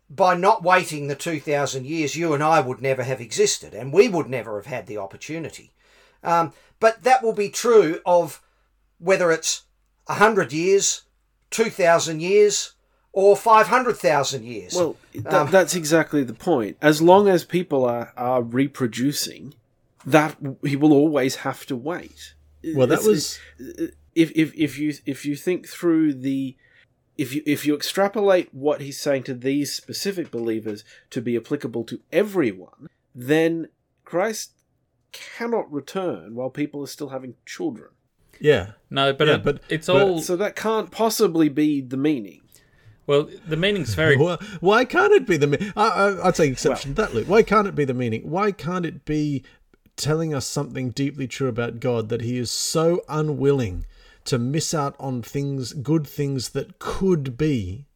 by 0.08 0.36
not 0.36 0.62
waiting 0.62 1.08
the 1.08 1.14
2,000 1.16 1.84
years, 1.86 2.14
you 2.16 2.32
and 2.32 2.42
I 2.42 2.60
would 2.60 2.80
never 2.80 3.02
have 3.02 3.20
existed, 3.20 3.74
and 3.74 3.92
we 3.92 4.08
would 4.08 4.28
never 4.28 4.56
have 4.56 4.66
had 4.66 4.86
the 4.86 4.98
opportunity. 4.98 5.72
Um, 6.22 6.52
but 6.80 7.02
that 7.02 7.22
will 7.22 7.32
be 7.32 7.48
true 7.48 8.00
of 8.06 8.40
whether 8.98 9.30
it's 9.32 9.62
100 10.06 10.52
years, 10.52 11.02
2,000 11.50 12.20
years, 12.20 12.72
or 13.12 13.36
500,000 13.36 14.44
years. 14.44 14.74
Well, 14.74 14.96
th- 15.12 15.26
Um, 15.26 15.50
that's 15.50 15.74
exactly 15.74 16.22
the 16.22 16.34
point. 16.34 16.76
As 16.82 17.00
long 17.02 17.28
as 17.28 17.44
people 17.44 17.84
are, 17.84 18.12
are 18.16 18.42
reproducing, 18.42 19.54
that 20.04 20.36
he 20.62 20.76
will 20.76 20.92
always 20.92 21.36
have 21.36 21.66
to 21.66 21.74
wait. 21.76 22.34
Well, 22.74 22.86
that 22.86 23.00
It's- 23.00 23.06
was 23.06 23.38
if 24.14 24.30
if 24.34 24.52
if 24.56 24.78
you 24.78 24.94
if 25.04 25.24
you 25.26 25.36
think 25.36 25.68
through 25.68 26.14
the 26.14 26.56
if 27.18 27.34
you 27.34 27.42
if 27.46 27.64
you 27.66 27.74
extrapolate 27.74 28.52
what 28.52 28.80
he's 28.80 29.00
saying 29.00 29.22
to 29.24 29.34
these 29.34 29.72
specific 29.72 30.30
believers 30.30 30.84
to 31.10 31.20
be 31.22 31.36
applicable 31.36 31.84
to 31.84 32.00
everyone, 32.12 32.88
then 33.14 33.68
Christ 34.04 34.52
cannot 35.12 35.70
return 35.72 36.34
while 36.34 36.50
people 36.50 36.82
are 36.82 36.86
still 36.88 37.08
having 37.08 37.34
children. 37.46 37.88
yeah. 38.38 38.72
no, 38.90 39.12
but, 39.12 39.28
Yeah, 39.28 39.34
it, 39.36 39.44
but- 39.44 39.60
it's 39.68 39.86
but- 39.86 40.02
all 40.02 40.20
So 40.20 40.36
that 40.36 40.56
can't 40.56 40.90
possibly 40.90 41.48
be 41.48 41.80
the 41.80 41.96
meaning. 41.96 42.42
well. 43.06 43.28
The 43.48 43.56
meaning's 43.56 43.94
very 43.94 44.16
Why, 44.24 44.36
why 44.60 44.84
can't 44.84 45.12
it 45.12 45.26
be 45.26 45.36
the? 45.38 45.46
me- 45.46 45.72
I, 45.76 45.88
I, 45.88 46.28
I 46.28 46.30
take 46.32 46.52
exception 46.52 46.90
to 46.94 47.02
that, 47.02 47.14
Luke. 47.14 47.28
Why 47.28 47.42
can't 47.42 47.66
it 47.68 47.74
be 47.74 47.84
the 47.86 47.94
meaning? 47.94 48.28
Why 48.30 48.52
can't 48.52 48.84
it 48.84 49.04
be 49.06 49.42
telling 49.96 50.34
us 50.34 50.46
something 50.46 50.90
deeply 50.90 51.26
true 51.26 51.48
about 51.48 51.80
God 51.80 52.10
that 52.10 52.20
He 52.20 52.36
is 52.36 52.50
so 52.50 53.02
unwilling 53.08 53.86
to 54.26 54.38
miss 54.38 54.74
out 54.74 54.96
on 54.98 55.22
things, 55.22 55.72
good 55.72 56.06
things 56.06 56.50
that 56.50 56.78
could 56.78 57.36
be, 57.36 57.86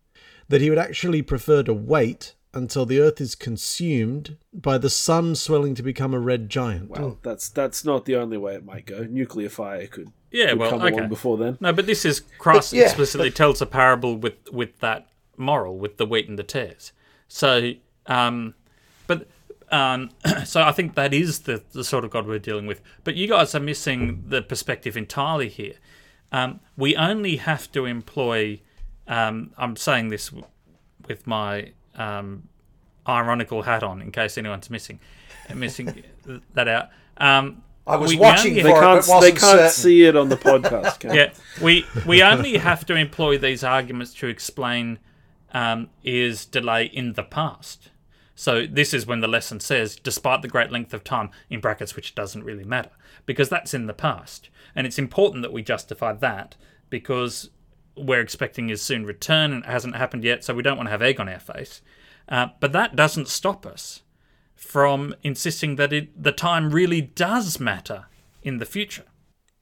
that 0.48 0.60
He 0.60 0.70
would 0.70 0.78
actually 0.78 1.22
prefer 1.22 1.62
to 1.62 1.74
wait 1.74 2.34
until 2.52 2.84
the 2.84 3.00
earth 3.00 3.20
is 3.20 3.34
consumed 3.34 4.36
by 4.52 4.76
the 4.78 4.90
sun 4.90 5.34
swelling 5.34 5.74
to 5.74 5.82
become 5.82 6.12
a 6.12 6.18
red 6.18 6.48
giant. 6.48 6.90
Well, 6.90 7.18
that's 7.22 7.48
that's 7.48 7.84
not 7.84 8.04
the 8.04 8.16
only 8.16 8.36
way 8.36 8.54
it 8.54 8.64
might 8.64 8.86
go. 8.86 9.04
Nuclear 9.04 9.48
fire 9.48 9.86
could, 9.86 10.12
yeah. 10.30 10.50
could 10.50 10.58
Well, 10.58 10.70
come 10.70 10.82
okay. 10.82 10.96
along 10.96 11.08
before 11.08 11.36
then. 11.36 11.58
No, 11.60 11.72
but 11.72 11.86
this 11.86 12.04
is 12.04 12.20
Christ 12.38 12.72
yeah. 12.72 12.84
explicitly 12.84 13.30
tells 13.30 13.62
a 13.62 13.66
parable 13.66 14.16
with 14.16 14.34
with 14.52 14.78
that 14.80 15.08
moral, 15.36 15.78
with 15.78 15.96
the 15.96 16.06
wheat 16.06 16.28
and 16.28 16.38
the 16.38 16.42
tares. 16.42 16.92
So, 17.28 17.72
um, 18.06 18.54
but 19.06 19.28
um, 19.70 20.10
so 20.44 20.62
I 20.62 20.72
think 20.72 20.94
that 20.94 21.14
is 21.14 21.40
the 21.40 21.62
the 21.72 21.84
sort 21.84 22.04
of 22.04 22.10
God 22.10 22.26
we're 22.26 22.38
dealing 22.38 22.66
with. 22.66 22.80
But 23.04 23.14
you 23.14 23.28
guys 23.28 23.54
are 23.54 23.60
missing 23.60 24.24
the 24.26 24.42
perspective 24.42 24.96
entirely 24.96 25.48
here. 25.48 25.74
Um, 26.32 26.60
we 26.76 26.96
only 26.96 27.36
have 27.36 27.70
to 27.72 27.84
employ. 27.86 28.60
Um, 29.08 29.52
I'm 29.58 29.76
saying 29.76 30.08
this 30.08 30.30
with 31.08 31.26
my 31.26 31.72
um, 31.96 32.44
ironical 33.08 33.62
hat 33.62 33.82
on, 33.82 34.00
in 34.00 34.12
case 34.12 34.38
anyone's 34.38 34.70
missing 34.70 35.00
missing 35.54 36.04
that 36.54 36.68
out. 36.68 36.88
Um, 37.16 37.62
I 37.86 37.96
was 37.96 38.10
We- 38.10 38.16
we 38.16 38.20
watching 38.20 38.50
only- 38.52 38.62
for 38.62 38.68
They 38.68 38.74
it, 38.76 38.80
can't, 38.80 39.06
but 39.06 39.20
they 39.20 39.30
can't 39.30 39.40
certain. 39.40 39.70
see 39.70 40.04
it 40.04 40.16
on 40.16 40.28
the 40.28 40.36
podcast. 40.50 41.00
Cam. 41.00 41.14
yeah, 41.14 41.32
we 41.60 41.84
we 42.06 42.22
only 42.22 42.58
have 42.58 42.86
to 42.86 42.94
employ 42.94 43.36
these 43.38 43.64
arguments 43.64 44.14
to 44.14 44.28
explain 44.28 44.98
um, 45.52 45.88
is 46.04 46.46
delay 46.46 46.84
in 46.84 47.14
the 47.14 47.24
past. 47.24 47.88
So 48.40 48.64
this 48.66 48.94
is 48.94 49.07
when 49.07 49.20
the 49.20 49.29
lesson 49.29 49.61
says, 49.61 49.96
despite 49.96 50.40
the 50.40 50.48
great 50.48 50.72
length 50.72 50.94
of 50.94 51.05
time, 51.05 51.29
in 51.50 51.61
brackets, 51.61 51.94
which 51.94 52.14
doesn't 52.14 52.42
really 52.42 52.64
matter, 52.64 52.88
because 53.26 53.50
that's 53.50 53.74
in 53.74 53.85
the 53.87 53.92
past, 53.92 54.48
and 54.74 54.87
it's 54.87 54.98
important 54.98 55.42
that 55.42 55.53
we 55.53 55.62
justify 55.62 56.14
that 56.14 56.57
because 56.88 57.50
we're 57.98 58.22
expecting 58.22 58.68
his 58.68 58.81
soon 58.81 59.05
return 59.05 59.53
and 59.53 59.64
it 59.64 59.68
hasn't 59.70 59.94
happened 59.94 60.24
yet, 60.24 60.42
so 60.42 60.55
we 60.55 60.62
don't 60.62 60.79
want 60.79 60.87
to 60.87 60.90
have 60.90 61.03
egg 61.03 61.20
on 61.20 61.29
our 61.29 61.38
face. 61.38 61.83
Uh, 62.31 62.46
but 62.61 62.72
that 62.72 62.96
doesn't 62.96 63.29
stop 63.29 63.66
us 63.66 64.05
from 64.55 65.14
insisting 65.22 65.76
that 65.76 65.92
it, 65.92 66.22
the 66.22 66.33
time 66.33 66.70
really 66.70 67.03
does 67.03 67.61
matter 67.61 68.07
in 68.42 68.57
the 68.57 68.64
future. 68.64 69.05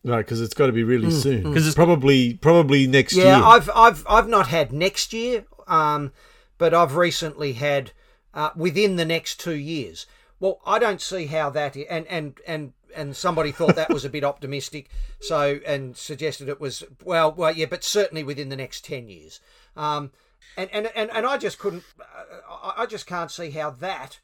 Right, 0.05 0.19
because 0.19 0.41
it's 0.41 0.55
got 0.55 0.67
to 0.67 0.73
be 0.73 0.85
really 0.85 1.11
soon. 1.11 1.43
'Cause 1.43 1.63
it's- 1.67 1.75
probably 1.75 2.35
probably 2.35 2.87
next 2.87 3.17
Yeah, 3.17 3.25
year. 3.25 3.33
Yeah, 3.39 3.45
I've 3.45 3.71
I've 3.75 4.07
I've 4.09 4.29
not 4.29 4.47
had 4.47 4.73
next 4.73 5.13
year, 5.13 5.47
um, 5.67 6.13
but 6.59 6.73
I've 6.73 6.95
recently 6.95 7.55
had 7.55 7.91
uh, 8.35 8.51
within 8.57 8.97
the 8.97 9.05
next 9.05 9.41
two 9.41 9.57
years. 9.57 10.07
Well, 10.41 10.61
I 10.67 10.79
don't 10.79 11.01
see 11.01 11.27
how 11.27 11.51
that 11.51 11.77
and 11.77 12.07
and 12.07 12.39
and 12.47 12.73
and 12.95 13.17
somebody 13.17 13.53
thought 13.53 13.77
that 13.77 13.93
was 13.93 14.05
a 14.05 14.11
bit 14.11 14.25
optimistic, 14.25 14.89
so 15.21 15.61
and 15.67 15.97
suggested 15.97 16.49
it 16.49 16.61
was 16.61 16.85
well, 17.05 17.33
well, 17.33 17.53
yeah, 17.53 17.67
but 17.67 17.85
certainly 17.85 18.25
within 18.25 18.49
the 18.49 18.57
next 18.57 18.85
ten 18.85 19.09
years. 19.09 19.41
Um, 19.77 20.13
and 20.57 20.71
and 20.73 20.91
and, 20.95 21.11
and 21.11 21.27
I 21.27 21.39
just 21.39 21.59
couldn't, 21.59 21.85
uh, 22.01 22.73
I 22.77 22.87
just 22.87 23.07
can't 23.07 23.31
see 23.31 23.51
how 23.51 23.71
that 23.71 24.21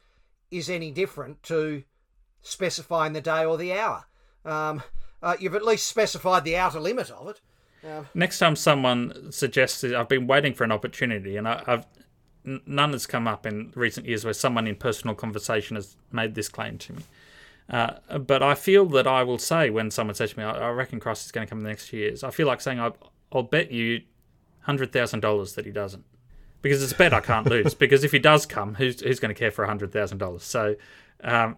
is 0.51 0.69
any 0.69 0.91
different 0.91 1.43
to 1.43 1.83
specifying 2.41 3.13
the 3.13 3.21
day 3.21 3.43
or 3.43 3.57
the 3.57 3.73
hour. 3.73 4.05
Um, 4.45 4.83
uh, 5.21 5.35
you've 5.39 5.55
at 5.55 5.65
least 5.65 5.87
specified 5.87 6.43
the 6.43 6.55
outer 6.55 6.79
limit 6.79 7.09
of 7.09 7.27
it. 7.27 7.41
Next 8.13 8.39
time 8.39 8.55
someone 8.55 9.31
suggests 9.31 9.83
I've 9.83 10.09
been 10.09 10.27
waiting 10.27 10.53
for 10.53 10.63
an 10.63 10.71
opportunity, 10.71 11.37
and 11.37 11.47
I, 11.47 11.63
I've 11.67 11.85
n- 11.97 12.04
none 12.65 12.91
has 12.91 13.05
come 13.05 13.27
up 13.27 13.45
in 13.45 13.71
recent 13.75 14.05
years 14.05 14.23
where 14.23 14.33
someone 14.33 14.67
in 14.67 14.75
personal 14.75 15.15
conversation 15.15 15.75
has 15.75 15.97
made 16.11 16.35
this 16.35 16.49
claim 16.49 16.77
to 16.77 16.93
me. 16.93 17.03
Uh, 17.69 18.17
but 18.19 18.43
I 18.43 18.53
feel 18.53 18.85
that 18.87 19.07
I 19.07 19.23
will 19.23 19.39
say 19.39 19.69
when 19.69 19.89
someone 19.89 20.15
says 20.15 20.33
to 20.33 20.39
me, 20.39 20.45
"I, 20.45 20.67
I 20.67 20.69
reckon 20.69 20.99
Christ 20.99 21.25
is 21.25 21.31
going 21.31 21.47
to 21.47 21.49
come 21.49 21.59
in 21.59 21.63
the 21.63 21.69
next 21.69 21.87
few 21.87 21.99
years," 21.99 22.23
I 22.23 22.29
feel 22.29 22.45
like 22.45 22.61
saying, 22.61 22.79
I, 22.79 22.91
"I'll 23.31 23.43
bet 23.43 23.71
you 23.71 24.01
hundred 24.61 24.91
thousand 24.91 25.21
dollars 25.21 25.55
that 25.55 25.65
he 25.65 25.71
doesn't," 25.71 26.05
because 26.61 26.83
it's 26.83 26.91
a 26.91 26.95
bet 26.95 27.13
I 27.13 27.21
can't 27.21 27.47
lose. 27.47 27.73
because 27.75 28.03
if 28.03 28.11
he 28.11 28.19
does 28.19 28.45
come, 28.45 28.75
who's 28.75 29.01
who's 29.01 29.19
going 29.19 29.33
to 29.33 29.39
care 29.39 29.51
for 29.51 29.65
hundred 29.65 29.91
thousand 29.91 30.19
dollars? 30.19 30.43
So, 30.43 30.75
um, 31.23 31.57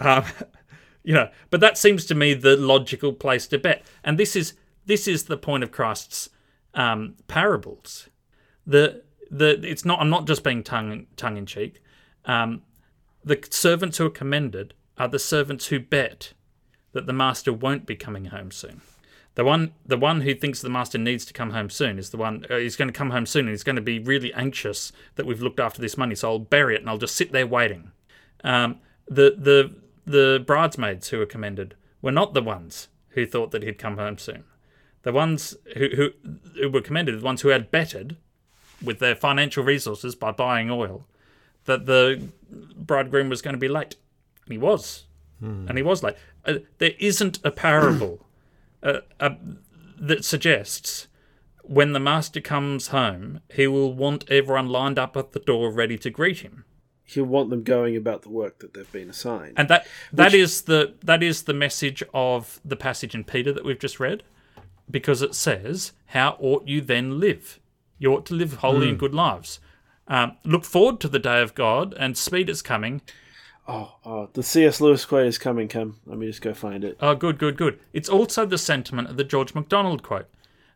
um, 0.00 0.24
you 1.02 1.12
know, 1.12 1.28
but 1.50 1.60
that 1.60 1.76
seems 1.76 2.06
to 2.06 2.14
me 2.14 2.32
the 2.32 2.56
logical 2.56 3.12
place 3.12 3.46
to 3.48 3.58
bet. 3.58 3.84
And 4.02 4.18
this 4.18 4.34
is 4.34 4.54
this 4.86 5.06
is 5.06 5.24
the 5.24 5.36
point 5.36 5.62
of 5.62 5.70
Christ's 5.70 6.30
um, 6.72 7.16
parables. 7.28 8.08
The 8.66 9.02
the 9.34 9.60
it's 9.68 9.84
not. 9.84 10.00
I'm 10.00 10.10
not 10.10 10.26
just 10.26 10.44
being 10.44 10.62
tongue 10.62 11.06
tongue 11.16 11.36
in 11.36 11.46
cheek. 11.46 11.82
Um, 12.24 12.62
the 13.24 13.38
servants 13.50 13.98
who 13.98 14.06
are 14.06 14.10
commended 14.10 14.74
are 14.96 15.08
the 15.08 15.18
servants 15.18 15.66
who 15.66 15.80
bet 15.80 16.32
that 16.92 17.06
the 17.06 17.12
master 17.12 17.52
won't 17.52 17.86
be 17.86 17.96
coming 17.96 18.26
home 18.26 18.50
soon. 18.50 18.80
The 19.34 19.44
one, 19.44 19.72
the 19.84 19.96
one 19.96 20.20
who 20.20 20.32
thinks 20.32 20.60
the 20.60 20.68
master 20.68 20.96
needs 20.96 21.24
to 21.24 21.32
come 21.32 21.50
home 21.50 21.68
soon 21.68 21.98
is 21.98 22.10
the 22.10 22.16
one. 22.16 22.46
Uh, 22.48 22.58
he's 22.58 22.76
going 22.76 22.88
to 22.88 22.96
come 22.96 23.10
home 23.10 23.26
soon, 23.26 23.46
and 23.46 23.50
he's 23.50 23.64
going 23.64 23.76
to 23.76 23.82
be 23.82 23.98
really 23.98 24.32
anxious 24.34 24.92
that 25.16 25.26
we've 25.26 25.42
looked 25.42 25.58
after 25.58 25.80
this 25.80 25.98
money. 25.98 26.14
So 26.14 26.30
I'll 26.30 26.38
bury 26.38 26.76
it, 26.76 26.80
and 26.80 26.88
I'll 26.88 26.98
just 26.98 27.16
sit 27.16 27.32
there 27.32 27.46
waiting. 27.46 27.90
Um, 28.44 28.78
the 29.08 29.34
the 29.36 29.74
the 30.06 30.44
bridesmaids 30.46 31.08
who 31.08 31.18
were 31.18 31.26
commended 31.26 31.74
were 32.00 32.12
not 32.12 32.34
the 32.34 32.42
ones 32.42 32.88
who 33.10 33.26
thought 33.26 33.50
that 33.50 33.64
he'd 33.64 33.78
come 33.78 33.96
home 33.96 34.18
soon. 34.18 34.44
The 35.02 35.12
ones 35.12 35.56
who 35.76 35.88
who, 35.96 36.10
who 36.60 36.70
were 36.70 36.80
commended, 36.80 37.18
the 37.18 37.24
ones 37.24 37.42
who 37.42 37.48
had 37.48 37.72
betted 37.72 38.16
with 38.84 38.98
their 38.98 39.14
financial 39.14 39.64
resources 39.64 40.14
by 40.14 40.30
buying 40.30 40.70
oil 40.70 41.06
that 41.64 41.86
the 41.86 42.28
bridegroom 42.76 43.28
was 43.28 43.42
going 43.42 43.54
to 43.54 43.58
be 43.58 43.68
late. 43.68 43.96
And 44.44 44.52
he 44.52 44.58
was. 44.58 45.04
And 45.68 45.76
he 45.76 45.82
was 45.82 46.02
late. 46.02 46.16
Uh, 46.46 46.54
there 46.78 46.92
isn't 46.98 47.38
a 47.44 47.50
parable 47.50 48.26
uh, 48.82 49.00
uh, 49.20 49.34
that 49.98 50.24
suggests 50.24 51.06
when 51.62 51.92
the 51.92 52.00
master 52.00 52.40
comes 52.40 52.88
home, 52.88 53.40
he 53.52 53.66
will 53.66 53.92
want 53.92 54.30
everyone 54.30 54.68
lined 54.68 54.98
up 54.98 55.16
at 55.16 55.32
the 55.32 55.40
door 55.40 55.70
ready 55.70 55.98
to 55.98 56.10
greet 56.10 56.40
him. 56.40 56.64
He'll 57.02 57.24
want 57.24 57.50
them 57.50 57.62
going 57.62 57.96
about 57.96 58.22
the 58.22 58.30
work 58.30 58.60
that 58.60 58.72
they've 58.72 58.90
been 58.90 59.10
assigned. 59.10 59.54
And 59.56 59.68
that 59.68 59.86
that 60.12 60.32
is 60.32 60.62
the 60.62 60.94
that 61.02 61.22
is 61.22 61.42
the 61.42 61.52
message 61.52 62.02
of 62.14 62.60
the 62.64 62.76
passage 62.76 63.14
in 63.14 63.24
Peter 63.24 63.52
that 63.52 63.64
we've 63.64 63.78
just 63.78 64.00
read, 64.00 64.22
because 64.90 65.20
it 65.20 65.34
says, 65.34 65.92
"How 66.06 66.36
ought 66.40 66.66
you 66.66 66.80
then 66.80 67.20
live? 67.20 67.60
You 67.98 68.12
ought 68.12 68.26
to 68.26 68.34
live 68.34 68.54
holy 68.54 68.88
and 68.88 68.98
good 68.98 69.14
lives. 69.14 69.60
Um, 70.08 70.36
look 70.44 70.64
forward 70.64 71.00
to 71.00 71.08
the 71.08 71.18
day 71.18 71.40
of 71.40 71.54
God, 71.54 71.94
and 71.98 72.16
speed 72.16 72.48
is 72.48 72.60
coming. 72.62 73.00
oh, 73.66 73.96
oh, 74.04 74.28
the 74.32 74.42
C.S. 74.42 74.80
Lewis 74.80 75.04
quote 75.04 75.26
is 75.26 75.38
coming, 75.38 75.68
Cam. 75.68 75.96
Let 76.04 76.18
me 76.18 76.26
just 76.26 76.42
go 76.42 76.52
find 76.52 76.84
it. 76.84 76.96
Oh, 77.00 77.14
good, 77.14 77.38
good, 77.38 77.56
good. 77.56 77.78
It's 77.92 78.08
also 78.08 78.44
the 78.44 78.58
sentiment 78.58 79.08
of 79.08 79.16
the 79.16 79.24
George 79.24 79.54
MacDonald 79.54 80.02
quote 80.02 80.28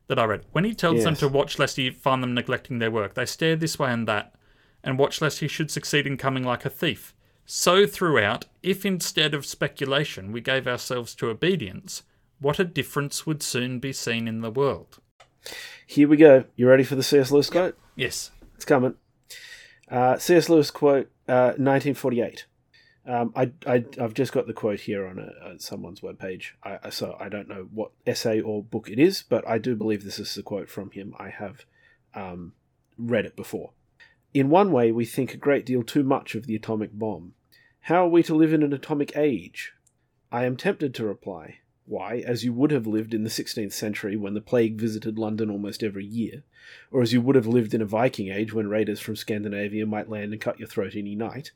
that 0.07 0.19
I 0.19 0.25
read. 0.25 0.45
When 0.53 0.65
he 0.65 0.75
tells 0.75 1.05
them 1.05 1.17
to 1.17 1.29
watch 1.29 1.59
lest 1.59 1.77
he 1.77 1.91
find 1.91 2.23
them 2.23 2.35
neglecting 2.35 2.79
their 2.79 2.91
work, 2.91 3.15
they 3.15 3.27
stare 3.27 3.57
this 3.57 3.79
way 3.79 3.93
and 3.93 4.09
that, 4.09 4.35
and 4.83 4.99
watch 4.99 5.21
lest 5.21 5.41
he 5.41 5.49
should 5.49 5.71
succeed 5.71 6.07
in 6.07 6.17
coming 6.17 6.43
like 6.45 6.65
a 6.65 6.71
thief. 6.71 7.15
So 7.45 7.87
throughout, 7.87 8.47
if 8.63 8.87
instead 8.87 9.35
of 9.35 9.45
speculation 9.45 10.33
we 10.33 10.41
gave 10.41 10.67
ourselves 10.67 11.15
to 11.17 11.29
obedience, 11.29 12.03
what 12.41 12.59
a 12.59 12.65
difference 12.65 13.27
would 13.27 13.43
soon 13.43 13.79
be 13.79 13.93
seen 13.93 14.27
in 14.29 14.41
the 14.41 14.51
world. 14.51 14.99
Here 15.87 16.09
we 16.09 16.17
go. 16.17 16.45
You 16.57 16.69
ready 16.69 16.85
for 16.85 16.95
the 16.95 17.03
C.S. 17.03 17.31
Lewis 17.31 17.51
quote? 17.51 17.79
Yes. 17.97 18.31
It's 18.55 18.65
coming. 18.65 18.95
Uh, 19.91 20.19
C.S. 20.19 20.49
Lewis 20.49 20.71
quote, 20.71 21.11
uh, 21.29 21.57
1948. 21.57 22.47
Um, 23.07 23.33
I, 23.35 23.53
I, 23.67 23.85
I've 23.99 24.13
just 24.13 24.33
got 24.33 24.47
the 24.47 24.53
quote 24.53 24.81
here 24.81 25.07
on 25.07 25.19
a, 25.19 25.49
on 25.49 25.59
someone's 25.61 26.01
webpage, 26.01 26.51
I, 26.63 26.91
so 26.91 27.17
I 27.19 27.31
don't 27.31 27.49
know 27.49 27.67
what 27.73 27.93
essay 28.07 28.39
or 28.39 28.63
book 28.63 28.91
it 28.91 28.99
is, 28.99 29.23
but 29.23 29.49
I 29.49 29.57
do 29.57 29.75
believe 29.75 30.05
this 30.05 30.19
is 30.19 30.37
a 30.37 30.43
quote 30.43 30.69
from 30.69 30.91
him. 30.91 31.15
I 31.19 31.31
have 31.31 31.65
um, 32.15 32.53
read 32.99 33.25
it 33.25 33.35
before. 33.35 33.71
In 34.35 34.51
one 34.51 34.73
way, 34.73 34.93
we 34.93 35.07
think 35.07 35.33
a 35.33 35.39
great 35.39 35.65
deal 35.65 35.83
too 35.83 36.03
much 36.03 36.35
of 36.35 36.47
the 36.47 36.55
atomic 36.55 36.93
bomb. 36.93 37.33
How 37.83 38.05
are 38.05 38.11
we 38.11 38.23
to 38.25 38.35
live 38.35 38.53
in 38.53 38.63
an 38.63 38.75
atomic 38.75 39.17
age? 39.17 39.73
I 40.31 40.45
am 40.45 40.59
tempted 40.59 40.95
to 40.95 41.07
reply, 41.07 41.61
why, 41.89 42.23
as 42.27 42.45
you 42.45 42.53
would 42.53 42.71
have 42.71 42.87
lived 42.87 43.15
in 43.15 43.25
the 43.25 43.31
16th 43.31 43.73
century 43.73 44.17
when 44.17 44.35
the 44.35 44.41
plague 44.41 44.79
visited 44.79 45.19
London 45.19 45.51
almost 45.51 45.83
every 45.83 46.05
year, 46.05 46.45
or 46.91 47.03
as 47.03 47.13
you 47.13 47.21
would 47.21 47.35
have 47.35 47.47
lived 47.47 47.73
in 47.73 47.81
a 47.81 47.87
Viking 47.87 48.29
age 48.29 48.53
when 48.53 48.69
raiders 48.69 49.01
from 49.01 49.17
Scandinavia 49.17 49.87
might 49.87 50.11
land 50.11 50.33
and 50.33 50.41
cut 50.41 50.59
your 50.59 50.69
throat 50.69 50.95
any 50.95 51.15
night, 51.15 51.53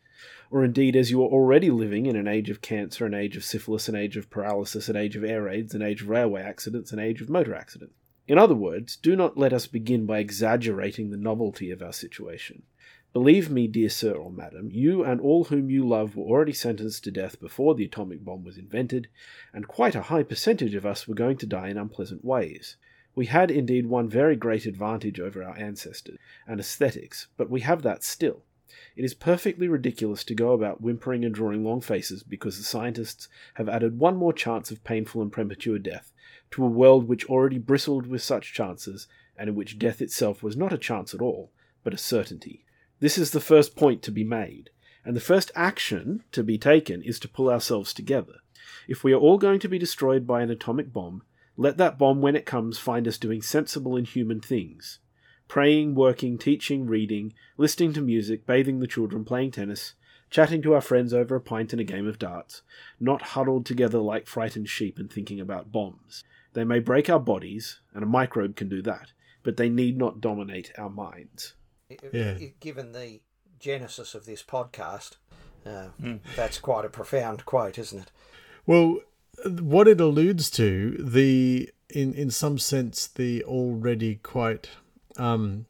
or 0.50 0.64
indeed 0.64 0.96
as 0.96 1.10
you 1.10 1.22
are 1.22 1.28
already 1.28 1.70
living 1.70 2.06
in 2.06 2.16
an 2.16 2.28
age 2.28 2.50
of 2.50 2.62
cancer, 2.62 3.04
an 3.04 3.14
age 3.14 3.36
of 3.36 3.44
syphilis, 3.44 3.88
an 3.88 3.94
age 3.94 4.16
of 4.16 4.30
paralysis, 4.30 4.88
an 4.88 4.96
age 4.96 5.16
of 5.16 5.24
air 5.24 5.42
raids, 5.42 5.74
an 5.74 5.82
age 5.82 6.02
of 6.02 6.08
railway 6.08 6.42
accidents, 6.42 6.92
an 6.92 6.98
age 6.98 7.20
of 7.20 7.28
motor 7.28 7.54
accidents. 7.54 7.94
In 8.26 8.38
other 8.38 8.54
words, 8.54 8.96
do 8.96 9.16
not 9.16 9.36
let 9.36 9.52
us 9.52 9.66
begin 9.66 10.06
by 10.06 10.18
exaggerating 10.18 11.10
the 11.10 11.16
novelty 11.16 11.70
of 11.70 11.82
our 11.82 11.92
situation. 11.92 12.62
Believe 13.12 13.50
me, 13.50 13.66
dear 13.66 13.90
sir 13.90 14.12
or 14.12 14.30
madam, 14.30 14.70
you 14.70 15.04
and 15.04 15.20
all 15.20 15.44
whom 15.44 15.68
you 15.68 15.86
love 15.86 16.16
were 16.16 16.24
already 16.24 16.54
sentenced 16.54 17.04
to 17.04 17.10
death 17.10 17.38
before 17.38 17.74
the 17.74 17.84
atomic 17.84 18.24
bomb 18.24 18.42
was 18.42 18.56
invented, 18.56 19.08
and 19.52 19.68
quite 19.68 19.94
a 19.94 20.02
high 20.02 20.22
percentage 20.22 20.74
of 20.74 20.86
us 20.86 21.06
were 21.06 21.14
going 21.14 21.36
to 21.36 21.46
die 21.46 21.68
in 21.68 21.76
unpleasant 21.76 22.24
ways. 22.24 22.76
We 23.14 23.26
had 23.26 23.50
indeed 23.50 23.84
one 23.84 24.08
very 24.08 24.34
great 24.34 24.64
advantage 24.64 25.20
over 25.20 25.42
our 25.42 25.54
ancestors, 25.58 26.18
anaesthetics, 26.48 27.26
but 27.36 27.50
we 27.50 27.60
have 27.60 27.82
that 27.82 28.02
still. 28.02 28.44
It 28.96 29.04
is 29.04 29.12
perfectly 29.12 29.68
ridiculous 29.68 30.24
to 30.24 30.34
go 30.34 30.52
about 30.52 30.80
whimpering 30.80 31.22
and 31.22 31.34
drawing 31.34 31.62
long 31.62 31.82
faces 31.82 32.22
because 32.22 32.56
the 32.56 32.64
scientists 32.64 33.28
have 33.54 33.68
added 33.68 33.98
one 33.98 34.16
more 34.16 34.32
chance 34.32 34.70
of 34.70 34.84
painful 34.84 35.20
and 35.20 35.30
premature 35.30 35.78
death 35.78 36.14
to 36.52 36.64
a 36.64 36.68
world 36.68 37.06
which 37.06 37.26
already 37.26 37.58
bristled 37.58 38.06
with 38.06 38.22
such 38.22 38.54
chances, 38.54 39.06
and 39.36 39.50
in 39.50 39.54
which 39.54 39.78
death 39.78 40.00
itself 40.00 40.42
was 40.42 40.56
not 40.56 40.72
a 40.72 40.78
chance 40.78 41.12
at 41.12 41.20
all, 41.20 41.52
but 41.84 41.92
a 41.92 41.98
certainty. 41.98 42.64
This 43.02 43.18
is 43.18 43.32
the 43.32 43.40
first 43.40 43.74
point 43.74 44.00
to 44.02 44.12
be 44.12 44.22
made, 44.22 44.70
and 45.04 45.16
the 45.16 45.20
first 45.20 45.50
action 45.56 46.22
to 46.30 46.44
be 46.44 46.56
taken 46.56 47.02
is 47.02 47.18
to 47.18 47.28
pull 47.28 47.50
ourselves 47.50 47.92
together. 47.92 48.34
If 48.86 49.02
we 49.02 49.12
are 49.12 49.18
all 49.18 49.38
going 49.38 49.58
to 49.58 49.68
be 49.68 49.76
destroyed 49.76 50.24
by 50.24 50.40
an 50.40 50.50
atomic 50.50 50.92
bomb, 50.92 51.24
let 51.56 51.78
that 51.78 51.98
bomb, 51.98 52.20
when 52.20 52.36
it 52.36 52.46
comes, 52.46 52.78
find 52.78 53.08
us 53.08 53.18
doing 53.18 53.42
sensible 53.42 53.96
and 53.96 54.06
human 54.06 54.40
things 54.40 55.00
praying, 55.48 55.96
working, 55.96 56.38
teaching, 56.38 56.86
reading, 56.86 57.32
listening 57.56 57.92
to 57.94 58.00
music, 58.00 58.46
bathing 58.46 58.78
the 58.78 58.86
children, 58.86 59.24
playing 59.24 59.50
tennis, 59.50 59.94
chatting 60.30 60.62
to 60.62 60.72
our 60.72 60.80
friends 60.80 61.12
over 61.12 61.34
a 61.34 61.40
pint 61.40 61.72
and 61.72 61.80
a 61.80 61.84
game 61.84 62.06
of 62.06 62.20
darts, 62.20 62.62
not 63.00 63.20
huddled 63.34 63.66
together 63.66 63.98
like 63.98 64.28
frightened 64.28 64.68
sheep 64.68 64.96
and 64.96 65.12
thinking 65.12 65.40
about 65.40 65.72
bombs. 65.72 66.22
They 66.52 66.62
may 66.62 66.78
break 66.78 67.10
our 67.10 67.18
bodies, 67.18 67.80
and 67.92 68.04
a 68.04 68.06
microbe 68.06 68.54
can 68.54 68.68
do 68.68 68.80
that, 68.82 69.10
but 69.42 69.56
they 69.56 69.68
need 69.68 69.98
not 69.98 70.20
dominate 70.20 70.70
our 70.78 70.88
minds. 70.88 71.54
Yeah. 72.12 72.34
Given 72.60 72.92
the 72.92 73.20
genesis 73.58 74.14
of 74.14 74.26
this 74.26 74.42
podcast, 74.42 75.16
uh, 75.64 75.88
that's 76.36 76.58
quite 76.58 76.84
a 76.84 76.88
profound 76.88 77.44
quote, 77.44 77.78
isn't 77.78 77.98
it? 78.00 78.10
Well, 78.66 79.00
what 79.44 79.88
it 79.88 80.00
alludes 80.00 80.50
to 80.52 80.96
the 80.98 81.70
in 81.88 82.14
in 82.14 82.30
some 82.30 82.58
sense 82.58 83.06
the 83.06 83.42
already 83.44 84.16
quite 84.16 84.70
um, 85.16 85.66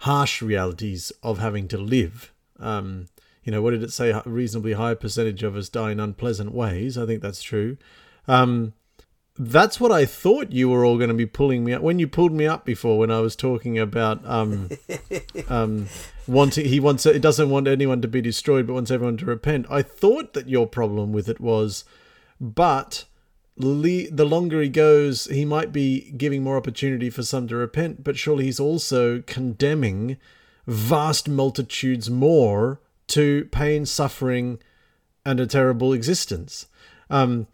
harsh 0.00 0.42
realities 0.42 1.12
of 1.22 1.38
having 1.38 1.68
to 1.68 1.78
live. 1.78 2.32
Um, 2.58 3.08
you 3.44 3.52
know, 3.52 3.62
what 3.62 3.70
did 3.70 3.82
it 3.82 3.92
say? 3.92 4.10
A 4.10 4.22
reasonably 4.24 4.74
high 4.74 4.94
percentage 4.94 5.42
of 5.42 5.56
us 5.56 5.68
die 5.68 5.92
in 5.92 6.00
unpleasant 6.00 6.52
ways. 6.52 6.98
I 6.98 7.06
think 7.06 7.22
that's 7.22 7.42
true. 7.42 7.78
Um, 8.28 8.74
that's 9.42 9.80
what 9.80 9.90
I 9.90 10.04
thought 10.04 10.52
you 10.52 10.68
were 10.68 10.84
all 10.84 10.98
going 10.98 11.08
to 11.08 11.14
be 11.14 11.24
pulling 11.24 11.64
me 11.64 11.72
up 11.72 11.80
when 11.80 11.98
you 11.98 12.06
pulled 12.06 12.32
me 12.32 12.46
up 12.46 12.66
before 12.66 12.98
when 12.98 13.10
I 13.10 13.20
was 13.20 13.34
talking 13.34 13.78
about 13.78 14.22
um, 14.26 14.68
um, 15.48 15.88
wanting 16.26 16.66
he 16.66 16.78
wants 16.78 17.06
it 17.06 17.22
doesn't 17.22 17.48
want 17.48 17.66
anyone 17.66 18.02
to 18.02 18.08
be 18.08 18.20
destroyed 18.20 18.66
but 18.66 18.74
wants 18.74 18.90
everyone 18.90 19.16
to 19.16 19.24
repent. 19.24 19.64
I 19.70 19.80
thought 19.80 20.34
that 20.34 20.50
your 20.50 20.66
problem 20.66 21.14
with 21.14 21.26
it 21.26 21.40
was, 21.40 21.84
but 22.38 23.04
the 23.56 24.26
longer 24.28 24.60
he 24.60 24.68
goes, 24.68 25.24
he 25.26 25.46
might 25.46 25.72
be 25.72 26.10
giving 26.18 26.42
more 26.42 26.58
opportunity 26.58 27.08
for 27.08 27.22
some 27.22 27.48
to 27.48 27.56
repent, 27.56 28.04
but 28.04 28.18
surely 28.18 28.44
he's 28.44 28.60
also 28.60 29.22
condemning 29.22 30.18
vast 30.66 31.30
multitudes 31.30 32.10
more 32.10 32.80
to 33.06 33.46
pain, 33.46 33.86
suffering, 33.86 34.58
and 35.24 35.40
a 35.40 35.46
terrible 35.46 35.94
existence. 35.94 36.66
Um, 37.08 37.46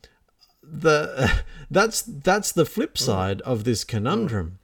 the 0.71 1.43
that's 1.71 2.03
that's 2.03 2.53
the 2.53 2.65
flip 2.65 2.99
side 2.99 3.41
of 3.43 3.65
this 3.65 3.85
conundrum. 3.85 4.59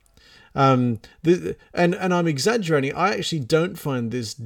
Um, 0.55 1.01
the, 1.23 1.57
and 1.73 1.95
and 1.95 2.13
I'm 2.13 2.29
exaggerating. 2.29 2.95
I 2.95 3.15
actually 3.15 3.41
don't 3.41 3.79
find 3.79 4.11
this 4.11 4.41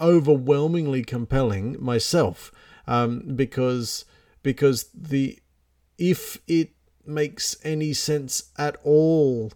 overwhelmingly 0.00 1.02
compelling 1.02 1.76
myself, 1.82 2.52
um, 2.86 3.34
because 3.36 4.04
because 4.42 4.88
the 4.94 5.38
if 5.98 6.38
it 6.46 6.70
makes 7.06 7.56
any 7.62 7.92
sense 7.92 8.50
at 8.58 8.76
all, 8.82 9.52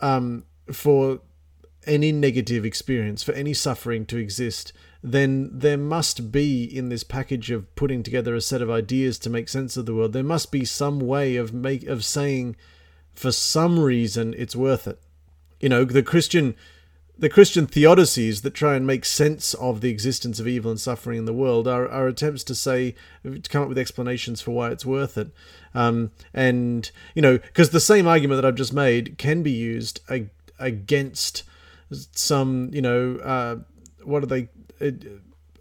um, 0.00 0.44
for 0.72 1.20
any 1.86 2.12
negative 2.12 2.64
experience, 2.64 3.22
for 3.22 3.32
any 3.32 3.54
suffering 3.54 4.04
to 4.06 4.18
exist, 4.18 4.72
then 5.02 5.50
there 5.52 5.78
must 5.78 6.32
be 6.32 6.64
in 6.64 6.88
this 6.88 7.04
package 7.04 7.50
of 7.50 7.74
putting 7.76 8.02
together 8.02 8.34
a 8.34 8.40
set 8.40 8.62
of 8.62 8.70
ideas 8.70 9.18
to 9.18 9.30
make 9.30 9.48
sense 9.48 9.76
of 9.76 9.86
the 9.86 9.94
world 9.94 10.12
there 10.12 10.22
must 10.22 10.50
be 10.50 10.64
some 10.64 10.98
way 10.98 11.36
of 11.36 11.52
make 11.52 11.84
of 11.84 12.04
saying 12.04 12.56
for 13.14 13.32
some 13.32 13.78
reason 13.78 14.34
it's 14.38 14.54
worth 14.54 14.86
it. 14.86 15.00
You 15.60 15.68
know 15.68 15.84
the 15.84 16.02
christian 16.02 16.54
the 17.16 17.28
christian 17.28 17.66
theodicies 17.66 18.42
that 18.42 18.54
try 18.54 18.76
and 18.76 18.86
make 18.86 19.04
sense 19.04 19.54
of 19.54 19.80
the 19.80 19.90
existence 19.90 20.38
of 20.38 20.46
evil 20.46 20.70
and 20.70 20.80
suffering 20.80 21.18
in 21.18 21.24
the 21.24 21.32
world 21.32 21.66
are, 21.66 21.88
are 21.88 22.06
attempts 22.06 22.44
to 22.44 22.54
say 22.54 22.94
to 23.24 23.40
come 23.48 23.62
up 23.62 23.68
with 23.68 23.78
explanations 23.78 24.40
for 24.40 24.52
why 24.52 24.70
it's 24.70 24.86
worth 24.86 25.18
it. 25.18 25.30
Um, 25.74 26.12
and 26.32 26.90
you 27.14 27.22
know 27.22 27.38
because 27.38 27.70
the 27.70 27.80
same 27.80 28.06
argument 28.06 28.40
that 28.40 28.48
i've 28.48 28.54
just 28.54 28.72
made 28.72 29.18
can 29.18 29.42
be 29.42 29.50
used 29.50 30.00
ag- 30.08 30.30
against 30.58 31.44
some 31.90 32.70
you 32.72 32.82
know 32.82 33.16
uh, 33.16 33.56
what 34.02 34.22
are 34.22 34.26
they 34.26 34.48
it, 34.80 35.04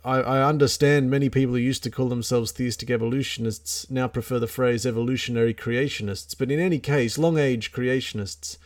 I, 0.03 0.19
I 0.19 0.47
understand 0.47 1.09
many 1.09 1.29
people 1.29 1.55
who 1.55 1.61
used 1.61 1.83
to 1.83 1.91
call 1.91 2.09
themselves 2.09 2.51
theistic 2.51 2.89
evolutionists 2.89 3.89
now 3.89 4.07
prefer 4.07 4.39
the 4.39 4.47
phrase 4.47 4.85
evolutionary 4.85 5.53
creationists, 5.53 6.35
but 6.37 6.51
in 6.51 6.59
any 6.59 6.79
case, 6.79 7.17
long 7.17 7.37
age 7.37 7.71
creationists 7.71 8.57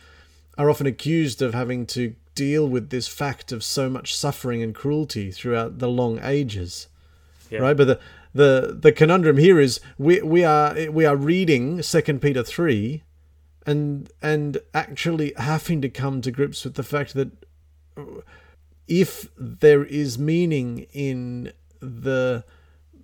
are 0.56 0.70
often 0.70 0.86
accused 0.86 1.42
of 1.42 1.54
having 1.54 1.86
to 1.86 2.14
deal 2.34 2.68
with 2.68 2.90
this 2.90 3.08
fact 3.08 3.52
of 3.52 3.64
so 3.64 3.90
much 3.90 4.14
suffering 4.14 4.62
and 4.62 4.74
cruelty 4.74 5.30
throughout 5.30 5.78
the 5.78 5.88
long 5.88 6.20
ages. 6.22 6.88
Yeah. 7.50 7.60
Right? 7.60 7.76
But 7.76 7.86
the, 7.86 8.00
the 8.34 8.78
the 8.80 8.92
conundrum 8.92 9.36
here 9.36 9.60
is 9.60 9.80
we 9.98 10.22
we 10.22 10.44
are 10.44 10.90
we 10.90 11.04
are 11.04 11.16
reading 11.16 11.82
Second 11.82 12.22
Peter 12.22 12.42
three 12.42 13.02
and 13.66 14.10
and 14.22 14.58
actually 14.72 15.34
having 15.36 15.82
to 15.82 15.88
come 15.88 16.22
to 16.22 16.30
grips 16.30 16.64
with 16.64 16.74
the 16.74 16.82
fact 16.82 17.14
that 17.14 17.30
if 18.88 19.28
there 19.36 19.84
is 19.84 20.18
meaning 20.18 20.86
in 20.92 21.52
the 21.80 22.44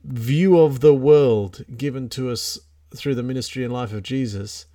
view 0.05 0.59
of 0.59 0.81
the 0.81 0.95
world 0.95 1.65
given 1.77 2.09
to 2.09 2.31
us 2.31 2.59
through 2.95 3.15
the 3.15 3.23
ministry 3.23 3.65
and 3.65 3.73
life 3.73 3.93
of 3.93 4.03
Jesus, 4.03 4.67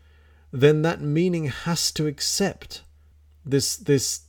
then 0.51 0.81
that 0.83 1.01
meaning 1.01 1.45
has 1.45 1.91
to 1.91 2.07
accept 2.07 2.83
this 3.45 3.75
this 3.75 4.21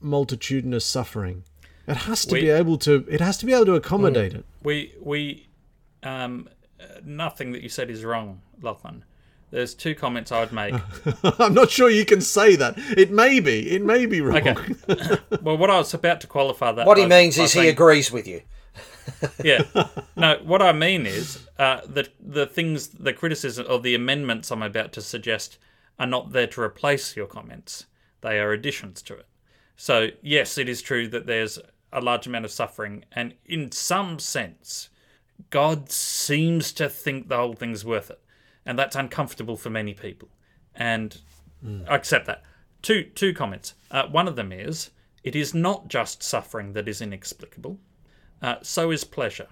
multitudinous 0.00 0.84
suffering. 0.84 1.44
It 1.86 1.96
has 1.96 2.24
to 2.26 2.34
we, 2.34 2.42
be 2.42 2.50
able 2.50 2.78
to. 2.78 3.06
It 3.08 3.20
has 3.20 3.38
to 3.38 3.46
be 3.46 3.52
able 3.52 3.66
to 3.66 3.74
accommodate 3.74 4.34
it. 4.34 4.44
We 4.62 4.94
we 5.00 5.48
um, 6.02 6.48
nothing 7.04 7.52
that 7.52 7.62
you 7.62 7.68
said 7.68 7.90
is 7.90 8.04
wrong, 8.04 8.42
Lachlan. 8.60 9.04
There's 9.50 9.74
two 9.74 9.94
comments 9.96 10.30
I 10.30 10.40
would 10.40 10.52
make. 10.52 10.74
I'm 11.40 11.54
not 11.54 11.70
sure 11.70 11.90
you 11.90 12.04
can 12.04 12.20
say 12.20 12.54
that. 12.56 12.74
It 12.96 13.10
may 13.10 13.40
be. 13.40 13.70
It 13.70 13.82
may 13.82 14.06
be 14.06 14.20
wrong. 14.20 14.36
Okay. 14.36 15.18
well, 15.42 15.56
what 15.56 15.70
I 15.70 15.78
was 15.78 15.92
about 15.92 16.20
to 16.20 16.28
qualify 16.28 16.70
that. 16.72 16.86
What 16.86 16.98
he 16.98 17.06
means 17.06 17.36
is 17.36 17.52
saying, 17.52 17.64
he 17.64 17.70
agrees 17.70 18.12
with 18.12 18.28
you. 18.28 18.42
yeah. 19.44 19.62
No, 20.16 20.38
what 20.44 20.62
I 20.62 20.72
mean 20.72 21.04
is 21.04 21.48
uh, 21.58 21.80
that 21.88 22.10
the 22.20 22.46
things, 22.46 22.88
the 22.88 23.12
criticism 23.12 23.66
or 23.68 23.80
the 23.80 23.96
amendments 23.96 24.52
I'm 24.52 24.62
about 24.62 24.92
to 24.92 25.02
suggest 25.02 25.58
are 25.98 26.06
not 26.06 26.32
there 26.32 26.46
to 26.46 26.60
replace 26.60 27.16
your 27.16 27.26
comments. 27.26 27.86
They 28.20 28.38
are 28.38 28.52
additions 28.52 29.02
to 29.02 29.14
it. 29.14 29.26
So, 29.76 30.08
yes, 30.22 30.58
it 30.58 30.68
is 30.68 30.80
true 30.80 31.08
that 31.08 31.26
there's 31.26 31.58
a 31.92 32.00
large 32.00 32.26
amount 32.26 32.44
of 32.44 32.52
suffering, 32.52 33.04
and 33.12 33.34
in 33.46 33.72
some 33.72 34.20
sense, 34.20 34.90
God 35.48 35.90
seems 35.90 36.72
to 36.74 36.88
think 36.88 37.28
the 37.28 37.36
whole 37.36 37.54
thing's 37.54 37.84
worth 37.84 38.10
it 38.10 38.20
and 38.70 38.78
that's 38.78 38.94
uncomfortable 38.94 39.56
for 39.56 39.68
many 39.68 39.94
people. 39.94 40.28
And 40.76 41.18
mm. 41.66 41.84
I 41.88 41.96
accept 41.96 42.26
that. 42.26 42.44
Two 42.82 43.02
two 43.02 43.34
comments. 43.34 43.74
Uh, 43.90 44.06
one 44.06 44.28
of 44.28 44.36
them 44.36 44.52
is 44.52 44.90
it 45.24 45.34
is 45.34 45.52
not 45.52 45.88
just 45.88 46.22
suffering 46.22 46.72
that 46.74 46.86
is 46.88 47.02
inexplicable. 47.02 47.80
Uh, 48.40 48.54
so 48.62 48.92
is 48.92 49.02
pleasure. 49.02 49.48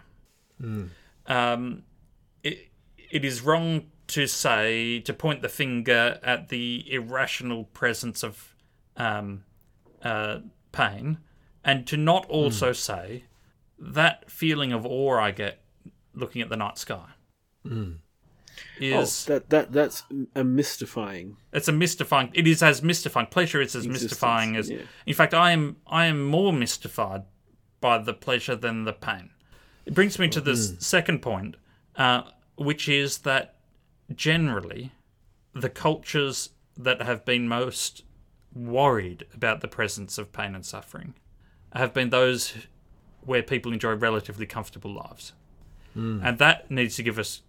Mm. 0.63 0.91
Um, 1.27 1.83
it, 2.45 2.69
it 3.11 3.25
is 3.25 3.43
wrong 3.43 3.87
to 4.07 4.29
say 4.29 5.01
to 5.01 5.13
point 5.13 5.43
the 5.43 5.49
finger 5.49 6.21
at 6.23 6.49
the 6.49 6.87
irrational 6.89 7.65
presence 7.65 8.23
of 8.23 8.55
um, 8.97 9.43
uh, 10.01 10.39
pain, 10.71 11.19
and 11.65 11.89
to 11.89 11.97
not 11.97 12.25
also 12.27 12.71
mm. 12.71 12.77
say 12.77 13.25
that 13.81 14.31
feeling 14.31 14.73
of 14.73 14.87
awe 14.87 15.19
I 15.19 15.33
get 15.33 15.61
looking 16.15 16.41
at 16.41 16.51
the 16.51 16.57
night 16.57 16.79
sky. 16.79 17.09
Mm 17.67 17.97
is 18.81 19.27
oh, 19.29 19.33
that 19.33 19.51
that 19.51 19.73
that's 19.73 20.05
a 20.35 20.45
mystifying. 20.45 21.37
It's 21.53 21.69
a 21.69 21.73
mystifying. 21.73 22.31
It 22.35 22.47
is 22.47 22.63
as 22.63 22.83
mystifying. 22.83 23.27
Pleasure 23.27 23.61
is 23.61 23.75
as 23.75 23.87
Existence, 23.87 24.03
mystifying 24.03 24.57
as. 24.57 24.71
Yeah. 24.71 24.83
In 25.07 25.15
fact, 25.15 25.35
I 25.35 25.53
am 25.53 25.77
I 25.87 26.07
am 26.07 26.25
more 26.25 26.53
mystified 26.53 27.25
by 27.81 27.99
the 27.99 28.15
pleasure 28.15 28.57
than 28.57 28.85
the 28.85 28.93
pain. 28.93 29.31
It 29.87 29.95
brings 29.95 30.19
me 30.19 30.29
to 30.29 30.41
the 30.41 30.53
mm. 30.53 30.83
second 30.83 31.23
point, 31.23 31.57
uh, 31.97 32.23
which 32.57 32.89
is 32.89 33.19
that 33.19 33.57
generally, 34.15 34.93
the 35.55 35.71
cultures 35.71 36.51
that 36.77 37.03
have 37.03 37.25
been 37.25 37.49
most 37.49 38.05
worried 38.55 39.27
about 39.35 39.61
the 39.61 39.69
presence 39.69 40.19
of 40.19 40.33
pain 40.33 40.55
and 40.55 40.65
suffering 40.65 41.15
have 41.73 41.93
been 41.93 42.11
those 42.11 42.55
where 43.23 43.43
people 43.43 43.73
enjoy 43.73 43.93
relatively 43.93 44.47
comfortable 44.47 44.93
lives. 44.93 45.33
Mm. 45.97 46.21
And 46.25 46.39
that 46.39 46.71
needs 46.71 46.97
to 46.97 47.03
give 47.03 47.19
us 47.19 47.43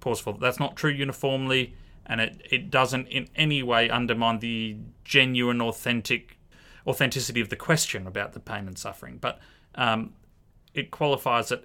pause 0.00 0.20
for 0.20 0.34
that's 0.34 0.60
not 0.60 0.76
true 0.76 0.90
uniformly, 0.90 1.74
and 2.06 2.20
it, 2.20 2.42
it 2.50 2.70
doesn't 2.70 3.08
in 3.08 3.28
any 3.34 3.62
way 3.62 3.90
undermine 3.90 4.38
the 4.38 4.76
genuine, 5.04 5.60
authentic 5.60 6.38
authenticity 6.86 7.40
of 7.40 7.48
the 7.48 7.56
question 7.56 8.06
about 8.06 8.32
the 8.32 8.40
pain 8.40 8.66
and 8.66 8.78
suffering, 8.78 9.18
but 9.20 9.40
um, 9.74 10.12
it 10.74 10.90
qualifies 10.90 11.50
it 11.50 11.64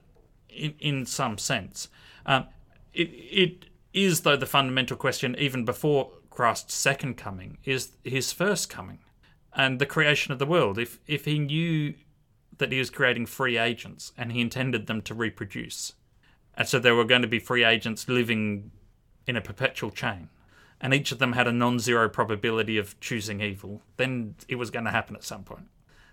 in, 0.50 0.74
in 0.80 1.06
some 1.06 1.38
sense. 1.38 1.90
Um, 2.26 2.46
it, 2.94 3.10
it 3.10 3.66
is, 3.94 4.22
though, 4.22 4.38
the 4.38 4.46
fundamental 4.46 4.98
question, 4.98 5.36
even 5.38 5.66
before 5.66 6.12
Christ's 6.30 6.74
second 6.74 7.18
coming, 7.18 7.58
is 7.66 7.92
his 8.04 8.32
first 8.32 8.70
coming 8.70 9.00
and 9.54 9.80
the 9.80 9.86
creation 9.86 10.32
of 10.32 10.40
the 10.40 10.46
world. 10.46 10.78
If, 10.78 11.00
if 11.08 11.26
he 11.26 11.40
knew 11.40 11.96
that 12.58 12.72
he 12.72 12.80
was 12.80 12.90
creating 12.90 13.26
free 13.26 13.58
agents 13.58 14.12
and 14.18 14.32
he 14.32 14.42
intended 14.42 14.88
them 14.88 15.02
to 15.04 15.14
reproduce, 15.14 15.94
and 16.60 16.68
so 16.68 16.78
there 16.78 16.94
were 16.94 17.06
going 17.06 17.22
to 17.22 17.28
be 17.28 17.40
free 17.40 17.64
agents 17.64 18.10
living 18.10 18.72
in 19.26 19.38
a 19.38 19.42
perpetual 19.42 19.92
chain. 19.92 20.28
And 20.82 20.94
each 20.94 21.12
of 21.14 21.20
them 21.20 21.32
had 21.32 21.48
a 21.48 21.54
non 21.54 21.80
zero 21.80 22.10
probability 22.10 22.78
of 22.78 23.00
choosing 23.00 23.42
evil. 23.42 23.82
Then 23.96 24.36
it 24.48 24.56
was 24.56 24.70
going 24.70 24.86
to 24.86 24.92
happen 24.92 25.16
at 25.16 25.24
some 25.24 25.44
point. 25.44 25.68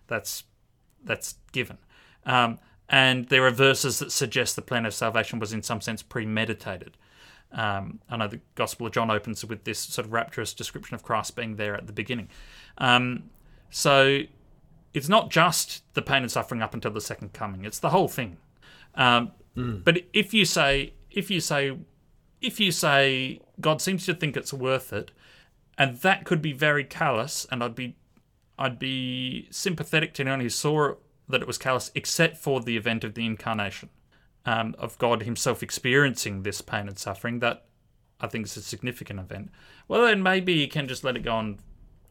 That's 0.07 0.45
that's 1.05 1.35
given. 1.53 1.79
Um, 2.25 2.59
and 2.89 3.29
there 3.29 3.45
are 3.45 3.51
verses 3.51 3.99
that 3.99 4.13
suggest 4.13 4.55
the 4.55 4.63
plan 4.63 4.87
of 4.87 4.95
salvation 4.95 5.41
was 5.41 5.53
in 5.53 5.63
some 5.63 5.81
sense 5.81 6.03
premeditated. 6.03 6.97
Um, 7.53 8.01
I 8.09 8.17
know 8.17 8.29
the 8.29 8.41
Gospel 8.55 8.87
of 8.87 8.93
John 8.93 9.11
opens 9.11 9.45
with 9.45 9.65
this 9.65 9.79
sort 9.79 10.07
of 10.07 10.13
rapturous 10.13 10.55
description 10.55 10.95
of 10.95 11.03
Christ 11.03 11.35
being 11.35 11.57
there 11.57 11.75
at 11.75 11.87
the 11.87 11.93
beginning. 11.93 12.29
Um, 12.79 13.31
so 13.71 14.23
it's 14.95 15.09
not 15.09 15.31
just 15.31 15.83
the 15.95 16.03
pain 16.03 16.23
and 16.23 16.31
suffering 16.31 16.63
up 16.63 16.75
until 16.75 16.93
the 16.93 17.01
second 17.01 17.33
coming; 17.33 17.65
it's 17.65 17.81
the 17.81 17.91
whole 17.91 18.09
thing. 18.09 18.37
Um, 18.95 19.33
Mm. 19.57 19.85
But 19.85 20.03
if 20.13 20.35
you 20.35 20.45
say 20.45 20.95
if 21.11 21.31
you 21.31 21.41
say 21.41 21.77
if 22.41 22.61
you 22.61 22.71
say 22.71 23.41
God 23.61 23.81
seems 23.81 24.05
to 24.07 24.15
think 24.15 24.37
it's 24.37 24.53
worth 24.53 24.93
it, 24.93 25.11
and 25.79 25.97
that 25.99 26.25
could 26.25 26.43
be 26.43 26.53
very 26.53 26.85
callous, 26.85 27.47
and 27.51 27.63
I'd 27.63 27.75
be 27.75 27.97
I'd 28.59 28.79
be 28.79 29.49
sympathetic 29.51 30.15
to 30.15 30.23
anyone 30.23 30.41
who 30.41 30.49
saw 30.49 30.95
that 31.29 31.43
it 31.43 31.47
was 31.47 31.59
callous, 31.59 31.91
except 31.95 32.37
for 32.37 32.61
the 32.61 32.77
event 32.77 33.05
of 33.05 33.15
the 33.15 33.27
incarnation, 33.27 33.89
um, 34.45 34.75
of 34.79 34.97
God 34.99 35.23
Himself 35.23 35.63
experiencing 35.63 36.43
this 36.43 36.61
pain 36.61 36.89
and 36.89 36.99
suffering. 36.99 37.41
That 37.41 37.67
I 38.21 38.27
think 38.27 38.47
is 38.47 38.57
a 38.57 38.63
significant 38.63 39.21
event. 39.21 39.51
Well, 39.89 40.03
then 40.03 40.23
maybe 40.23 40.55
you 40.55 40.69
can 40.69 40.89
just 40.89 41.05
let 41.05 41.17
it 41.17 41.23
go 41.23 41.33
on 41.33 41.59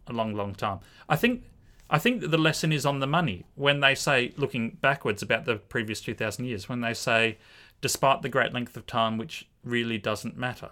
a 0.07 0.13
long, 0.13 0.33
long 0.33 0.53
time. 0.53 0.79
I 1.09 1.15
think 1.15 1.43
I 1.89 1.99
think 1.99 2.21
that 2.21 2.31
the 2.31 2.37
lesson 2.37 2.71
is 2.71 2.85
on 2.85 2.99
the 2.99 3.07
money 3.07 3.45
when 3.55 3.79
they 3.79 3.95
say, 3.95 4.33
looking 4.37 4.77
backwards 4.81 5.21
about 5.21 5.45
the 5.45 5.57
previous 5.57 6.01
2,000 6.01 6.45
years, 6.45 6.67
when 6.67 6.81
they 6.81 6.93
say, 6.93 7.37
despite 7.81 8.21
the 8.21 8.29
great 8.29 8.53
length 8.53 8.75
of 8.75 8.87
time, 8.87 9.17
which 9.17 9.47
really 9.63 9.97
doesn't 9.97 10.37
matter. 10.37 10.71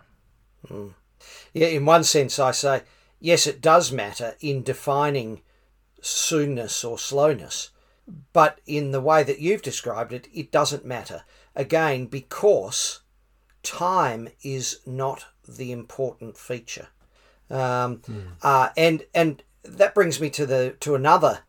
Yeah, 1.53 1.67
in 1.67 1.85
one 1.85 2.03
sense, 2.03 2.39
I 2.39 2.51
say, 2.51 2.81
yes, 3.19 3.45
it 3.45 3.61
does 3.61 3.91
matter 3.91 4.35
in 4.39 4.63
defining 4.63 5.41
soonness 6.01 6.87
or 6.87 6.97
slowness, 6.97 7.69
but 8.33 8.59
in 8.65 8.91
the 8.91 9.01
way 9.01 9.23
that 9.23 9.39
you've 9.39 9.61
described 9.61 10.13
it, 10.13 10.27
it 10.33 10.51
doesn't 10.51 10.85
matter. 10.85 11.23
Again, 11.55 12.07
because 12.07 13.01
time 13.61 14.29
is 14.41 14.79
not 14.85 15.25
the 15.47 15.71
important 15.71 16.37
feature. 16.37 16.87
Um, 17.49 18.01
uh, 18.41 18.69
and 18.75 19.05
and 19.13 19.43
that 19.63 19.95
brings 19.95 20.19
me 20.19 20.29
to 20.31 20.45
the 20.45 20.75
to 20.81 20.95
another 20.95 21.39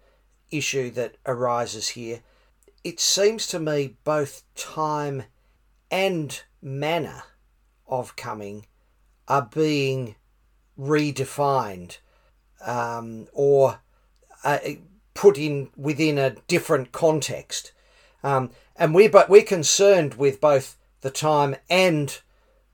issue 0.50 0.90
that 0.92 1.16
arises 1.26 1.90
here. 1.90 2.20
It 2.82 3.00
seems 3.00 3.46
to 3.48 3.58
me 3.58 3.96
both 4.04 4.42
time 4.54 5.24
and 5.90 6.42
manner 6.60 7.24
of 7.86 8.16
coming 8.16 8.66
are 9.28 9.48
being 9.52 10.16
redefined 10.78 11.98
um, 12.64 13.28
or 13.32 13.80
uh, 14.42 14.58
put 15.14 15.38
in 15.38 15.70
within 15.76 16.18
a 16.18 16.30
different 16.48 16.92
context. 16.92 17.72
Um, 18.22 18.50
and 18.76 18.94
we 18.94 19.08
but 19.08 19.28
we're 19.28 19.42
concerned 19.42 20.14
with 20.14 20.40
both 20.40 20.76
the 21.00 21.10
time 21.10 21.56
and 21.70 22.20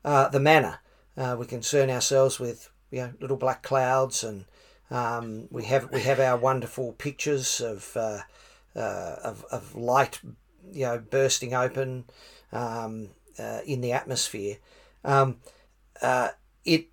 uh, 0.05 0.29
the 0.29 0.41
manner. 0.41 0.79
Uh, 1.17 1.37
we 1.39 1.47
concern 1.47 1.91
ourselves 1.91 2.39
with 2.39 2.71
you 2.91 3.01
know 3.01 3.13
little 3.21 3.37
black 3.37 3.63
clouds, 3.63 4.25
and 4.25 4.45
um, 4.91 5.49
we 5.51 5.65
have 5.65 5.91
we 5.93 6.01
have 6.03 6.21
our 6.21 6.37
wonderful 6.37 6.93
pictures 6.93 7.61
of 7.61 7.97
uh, 7.97 8.21
uh, 8.75 9.17
of, 9.25 9.45
of 9.51 9.75
light, 9.75 10.21
you 10.73 10.85
know, 10.85 10.99
bursting 10.99 11.55
open 11.55 12.05
um, 12.53 13.11
uh, 13.39 13.61
in 13.65 13.81
the 13.81 13.93
atmosphere. 13.93 14.57
Um, 15.05 15.39
uh, 16.03 16.31
it 16.65 16.89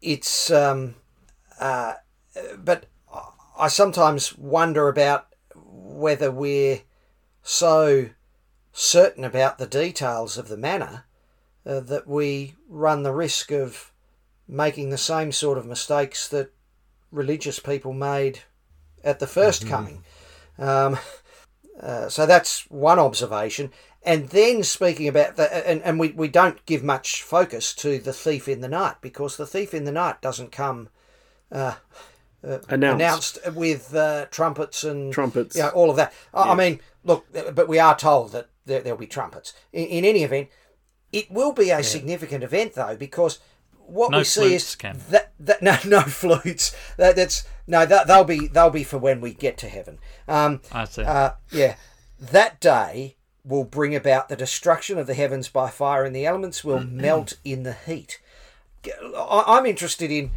it's 0.00 0.50
um, 0.50 0.94
uh, 1.60 1.94
but 2.58 2.86
I 3.58 3.68
sometimes 3.68 4.36
wonder 4.36 4.88
about 4.88 5.28
whether 5.54 6.30
we're 6.30 6.80
so 7.42 8.10
certain 8.72 9.24
about 9.24 9.58
the 9.58 9.66
details 9.66 10.38
of 10.38 10.48
the 10.48 10.56
manner 10.56 11.04
uh, 11.66 11.80
that 11.80 12.06
we 12.06 12.54
run 12.68 13.02
the 13.02 13.12
risk 13.12 13.50
of 13.50 13.92
making 14.48 14.90
the 14.90 14.98
same 14.98 15.32
sort 15.32 15.58
of 15.58 15.66
mistakes 15.66 16.26
that 16.28 16.52
religious 17.12 17.58
people 17.58 17.92
made 17.92 18.40
at 19.04 19.20
the 19.20 19.26
1st 19.26 19.68
coming. 19.68 20.04
Um, 20.58 20.98
uh, 21.80 22.08
so 22.08 22.26
that's 22.26 22.70
one 22.70 22.98
observation. 22.98 23.70
And 24.02 24.28
then 24.30 24.64
speaking 24.64 25.06
about 25.06 25.36
that, 25.36 25.64
and, 25.66 25.80
and 25.82 26.00
we, 26.00 26.08
we 26.10 26.28
don't 26.28 26.64
give 26.66 26.82
much 26.82 27.22
focus 27.22 27.72
to 27.76 27.98
the 27.98 28.12
thief 28.12 28.48
in 28.48 28.60
the 28.60 28.68
night 28.68 28.96
because 29.00 29.36
the 29.36 29.46
thief 29.46 29.72
in 29.72 29.84
the 29.84 29.92
night 29.92 30.20
doesn't 30.20 30.50
come 30.50 30.88
uh, 31.52 31.74
uh, 32.44 32.58
Announced. 32.68 33.38
announced 33.38 33.54
with 33.54 33.94
uh, 33.94 34.26
trumpets 34.30 34.82
and 34.82 35.12
Trumpets. 35.12 35.54
you 35.54 35.62
know, 35.62 35.68
all 35.68 35.90
of 35.90 35.96
that. 35.96 36.12
I, 36.34 36.52
I 36.52 36.54
mean, 36.56 36.80
look, 37.04 37.26
but 37.54 37.68
we 37.68 37.78
are 37.78 37.96
told 37.96 38.32
that 38.32 38.48
there, 38.66 38.80
there'll 38.80 38.98
be 38.98 39.06
trumpets. 39.06 39.52
In, 39.72 39.86
in 39.86 40.04
any 40.04 40.24
event, 40.24 40.48
it 41.12 41.30
will 41.30 41.52
be 41.52 41.70
a 41.70 41.82
significant 41.84 42.42
event 42.42 42.74
though 42.74 42.96
because 42.96 43.38
what 43.92 44.10
No 44.10 44.18
we 44.18 44.24
see 44.24 44.54
is 44.54 44.74
Ken. 44.74 45.00
that, 45.10 45.32
that 45.38 45.62
no 45.62 45.76
no 45.86 46.00
flutes. 46.02 46.74
That, 46.96 47.16
that's 47.16 47.44
no 47.66 47.84
that 47.86 48.06
they'll 48.06 48.24
be 48.24 48.46
they'll 48.48 48.70
be 48.70 48.84
for 48.84 48.98
when 48.98 49.20
we 49.20 49.34
get 49.34 49.58
to 49.58 49.68
heaven. 49.68 49.98
Um, 50.26 50.60
I 50.72 50.84
see. 50.84 51.02
uh, 51.02 51.32
yeah, 51.50 51.76
that 52.18 52.60
day 52.60 53.16
will 53.44 53.64
bring 53.64 53.94
about 53.94 54.28
the 54.28 54.36
destruction 54.36 54.98
of 54.98 55.06
the 55.06 55.14
heavens 55.14 55.48
by 55.48 55.68
fire, 55.68 56.04
and 56.04 56.14
the 56.16 56.24
elements 56.26 56.64
will 56.64 56.80
melt 56.80 57.34
in 57.44 57.64
the 57.64 57.72
heat. 57.74 58.20
I- 59.16 59.44
I'm 59.46 59.66
interested 59.66 60.10
in 60.10 60.30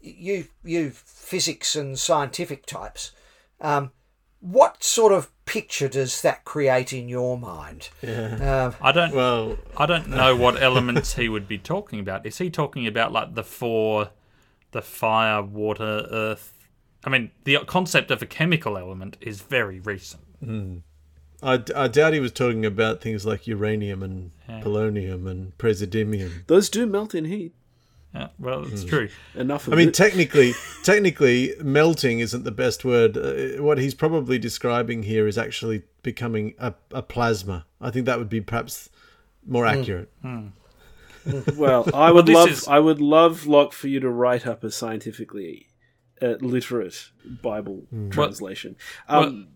you, 0.00 0.46
you 0.64 0.90
physics 0.90 1.74
and 1.76 1.98
scientific 1.98 2.64
types. 2.66 3.12
Um, 3.60 3.92
what 4.40 4.82
sort 4.82 5.12
of 5.12 5.30
picture 5.44 5.88
does 5.88 6.22
that 6.22 6.44
create 6.44 6.92
in 6.92 7.08
your 7.08 7.38
mind? 7.38 7.90
Um, 8.02 8.74
I 8.80 8.92
don't. 8.92 9.14
Well, 9.14 9.58
I 9.76 9.86
don't 9.86 10.08
know 10.08 10.34
what 10.34 10.60
elements 10.60 11.14
he 11.14 11.28
would 11.28 11.46
be 11.46 11.58
talking 11.58 12.00
about. 12.00 12.26
Is 12.26 12.38
he 12.38 12.50
talking 12.50 12.86
about 12.86 13.12
like 13.12 13.34
the 13.34 13.44
four, 13.44 14.10
the 14.72 14.82
fire, 14.82 15.42
water, 15.42 16.06
earth? 16.10 16.54
I 17.04 17.10
mean, 17.10 17.30
the 17.44 17.58
concept 17.66 18.10
of 18.10 18.22
a 18.22 18.26
chemical 18.26 18.76
element 18.76 19.16
is 19.20 19.40
very 19.40 19.80
recent. 19.80 20.22
I, 21.42 21.62
I 21.74 21.88
doubt 21.88 22.12
he 22.12 22.20
was 22.20 22.32
talking 22.32 22.66
about 22.66 23.00
things 23.00 23.24
like 23.24 23.46
uranium 23.46 24.02
and 24.02 24.30
polonium 24.48 25.26
and 25.26 25.56
praseodymium. 25.58 26.46
Those 26.46 26.68
do 26.68 26.86
melt 26.86 27.14
in 27.14 27.24
heat. 27.24 27.54
Yeah, 28.14 28.28
well, 28.40 28.64
it's 28.66 28.84
true. 28.84 29.08
Enough 29.36 29.68
of 29.68 29.72
I 29.72 29.76
mean, 29.76 29.88
it. 29.88 29.94
technically, 29.94 30.52
technically, 30.82 31.54
melting 31.62 32.18
isn't 32.18 32.42
the 32.42 32.50
best 32.50 32.84
word. 32.84 33.16
Uh, 33.16 33.62
what 33.62 33.78
he's 33.78 33.94
probably 33.94 34.38
describing 34.38 35.04
here 35.04 35.28
is 35.28 35.38
actually 35.38 35.82
becoming 36.02 36.54
a, 36.58 36.74
a 36.90 37.02
plasma. 37.02 37.66
I 37.80 37.90
think 37.90 38.06
that 38.06 38.18
would 38.18 38.28
be 38.28 38.40
perhaps 38.40 38.90
more 39.46 39.64
accurate. 39.64 40.10
well, 41.56 41.88
I 41.94 42.10
would 42.10 42.26
this 42.26 42.34
love, 42.34 42.50
is- 42.50 42.68
I 42.68 42.78
would 42.80 43.00
love 43.00 43.46
Locke 43.46 43.72
for 43.72 43.86
you 43.88 44.00
to 44.00 44.10
write 44.10 44.46
up 44.46 44.64
a 44.64 44.70
scientifically 44.70 45.68
uh, 46.20 46.34
literate 46.40 47.10
Bible 47.24 47.84
translation. 48.10 48.76
Um, 49.08 49.48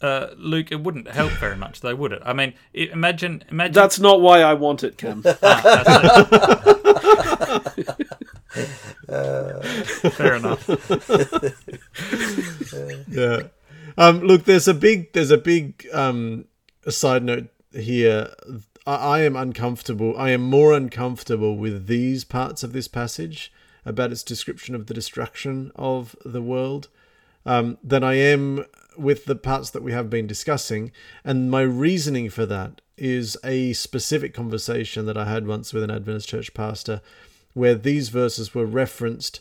Uh, 0.00 0.28
Luke, 0.36 0.70
it 0.70 0.80
wouldn't 0.80 1.08
help 1.08 1.32
very 1.32 1.56
much, 1.56 1.80
though, 1.80 1.94
would 1.94 2.12
it? 2.12 2.22
I 2.24 2.32
mean, 2.32 2.54
imagine, 2.72 3.42
imagine. 3.50 3.72
that's 3.72 3.98
not 3.98 4.20
why 4.20 4.42
I 4.42 4.54
want 4.54 4.84
it, 4.84 4.96
Cam. 4.96 5.24
Ah, 5.42 5.60
that's 5.64 5.88
it. 9.08 10.12
Fair 10.12 10.34
enough. 10.36 10.68
Yeah. 13.10 13.42
Um, 13.96 14.20
look, 14.20 14.44
there's 14.44 14.68
a 14.68 14.74
big, 14.74 15.12
there's 15.12 15.30
a 15.30 15.38
big 15.38 15.86
um, 15.92 16.44
side 16.88 17.24
note 17.24 17.48
here. 17.72 18.32
I, 18.86 18.94
I 18.94 19.20
am 19.22 19.34
uncomfortable. 19.34 20.14
I 20.16 20.30
am 20.30 20.42
more 20.42 20.72
uncomfortable 20.72 21.56
with 21.56 21.86
these 21.86 22.24
parts 22.24 22.62
of 22.62 22.72
this 22.72 22.86
passage 22.86 23.52
about 23.84 24.12
its 24.12 24.22
description 24.22 24.74
of 24.74 24.86
the 24.86 24.94
destruction 24.94 25.72
of 25.74 26.14
the 26.24 26.42
world 26.42 26.88
um, 27.44 27.78
than 27.82 28.04
I 28.04 28.14
am 28.14 28.64
with 28.98 29.24
the 29.24 29.36
parts 29.36 29.70
that 29.70 29.82
we 29.82 29.92
have 29.92 30.10
been 30.10 30.26
discussing. 30.26 30.92
And 31.24 31.50
my 31.50 31.62
reasoning 31.62 32.30
for 32.30 32.46
that 32.46 32.80
is 32.96 33.36
a 33.44 33.72
specific 33.72 34.34
conversation 34.34 35.06
that 35.06 35.16
I 35.16 35.26
had 35.26 35.46
once 35.46 35.72
with 35.72 35.82
an 35.82 35.90
Adventist 35.90 36.28
church 36.28 36.52
pastor 36.54 37.00
where 37.54 37.74
these 37.74 38.08
verses 38.08 38.54
were 38.54 38.66
referenced 38.66 39.40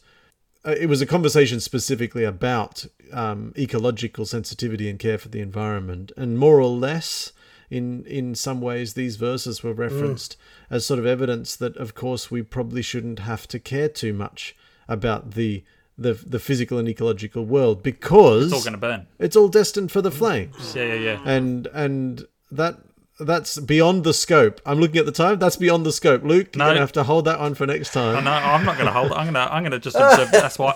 uh, 0.68 0.76
it 0.80 0.88
was 0.88 1.02
a 1.02 1.06
conversation 1.06 1.60
specifically 1.60 2.26
about 2.26 2.86
um, 3.14 3.54
ecological 3.58 4.26
sensitivity 4.26 4.90
and 4.90 5.00
care 5.00 5.18
for 5.18 5.30
the 5.30 5.40
environment, 5.40 6.12
and 6.18 6.38
more 6.38 6.60
or 6.60 6.70
less, 6.70 7.32
in 7.70 8.04
in 8.06 8.36
some 8.36 8.60
ways, 8.60 8.94
these 8.94 9.16
verses 9.16 9.64
were 9.64 9.74
referenced 9.74 10.36
as 10.70 10.86
sort 10.86 11.00
of 11.00 11.06
evidence 11.06 11.56
that, 11.56 11.78
of 11.78 11.96
course, 11.96 12.30
we 12.30 12.42
probably 12.42 12.82
shouldn't 12.82 13.20
have 13.20 13.48
to 13.48 13.60
care 13.60 13.88
too 13.88 14.12
much 14.12 14.56
about 14.90 15.32
the 15.32 15.64
the 15.98 16.14
the 16.14 16.40
physical 16.40 16.78
and 16.78 16.88
ecological 16.88 17.44
world 17.46 17.82
because 17.84 18.46
It's 18.46 18.54
all 18.54 18.62
going 18.62 18.74
to 18.74 18.78
burn. 18.78 19.08
it's 19.20 19.36
all 19.36 19.48
destined 19.50 19.92
for 19.92 20.02
the 20.02 20.12
flames, 20.12 20.76
Yeah, 20.76 20.84
yeah, 20.86 20.94
yeah. 20.94 21.20
and 21.26 21.68
and 21.74 22.26
that. 22.52 22.78
That's 23.20 23.58
beyond 23.60 24.04
the 24.04 24.14
scope. 24.14 24.62
I'm 24.64 24.80
looking 24.80 24.98
at 25.00 25.08
the 25.08 25.12
time. 25.12 25.40
That's 25.40 25.56
beyond 25.56 25.88
the 25.88 25.92
scope. 25.92 26.22
Luke, 26.24 26.56
you're 26.56 26.68
gonna 26.68 26.80
have 26.80 26.92
to 26.92 27.04
hold 27.04 27.26
that 27.26 27.40
one 27.40 27.56
for 27.56 27.66
next 27.66 27.92
time. 27.92 28.24
No, 28.24 28.30
I'm 28.32 28.64
not 28.64 28.76
going 28.76 28.86
to 28.86 28.92
hold 28.94 29.08
it. 29.12 29.16
I'm 29.16 29.24
going 29.24 29.34
to. 29.34 29.52
I'm 29.52 29.64
going 29.64 29.72
to 29.72 29.80
just 29.80 29.96
observe. 29.96 30.30
That's 30.32 30.60
why. 30.60 30.76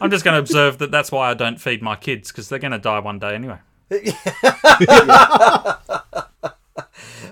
I'm 0.00 0.10
just 0.10 0.24
going 0.24 0.32
to 0.32 0.38
observe 0.38 0.78
that. 0.78 0.90
That's 0.90 1.12
why 1.12 1.28
I 1.30 1.34
don't 1.34 1.60
feed 1.60 1.82
my 1.82 1.94
kids 1.94 2.32
because 2.32 2.48
they're 2.48 2.58
going 2.58 2.72
to 2.72 2.78
die 2.78 3.00
one 3.00 3.18
day 3.18 3.34
anyway. 3.34 3.58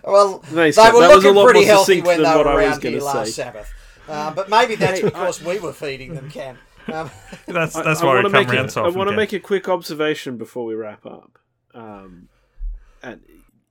well, 0.04 0.44
Nice, 0.52 0.76
they 0.76 0.82
that 0.82 0.92
were 0.94 1.00
was 1.00 1.10
a 1.10 1.14
looking 1.16 1.34
lot 1.34 1.44
pretty 1.44 1.60
more 1.60 1.66
healthy 1.68 2.00
when 2.02 2.22
they 2.22 2.28
were 2.30 2.36
what 2.38 2.46
I 2.46 2.54
was 2.56 2.64
around 2.78 2.82
here 2.82 3.00
last 3.00 3.26
say. 3.26 3.42
Sabbath. 3.42 3.72
Uh, 4.08 4.30
but 4.32 4.50
maybe 4.50 4.74
that's 4.74 5.00
Hey, 5.00 5.06
I- 5.06 5.10
because 5.10 5.42
we 5.42 5.58
were 5.60 5.72
feeding 5.72 6.14
them, 6.14 6.30
Cam. 6.30 6.58
Um, 6.88 7.10
That's 7.46 7.76
I- 7.76 7.82
that's 7.82 8.00
I 8.02 8.06
why 8.06 8.12
we 8.12 8.16
wanna 8.16 8.30
come 8.30 8.32
make 8.32 8.48
round 8.48 8.76
a, 8.76 8.80
I 8.80 8.88
want 8.88 9.10
to 9.10 9.16
make 9.16 9.32
a 9.32 9.40
quick 9.40 9.68
observation 9.68 10.36
before 10.36 10.64
we 10.64 10.74
wrap 10.74 11.04
up. 11.06 11.38
Um, 11.74 12.28
and 13.02 13.20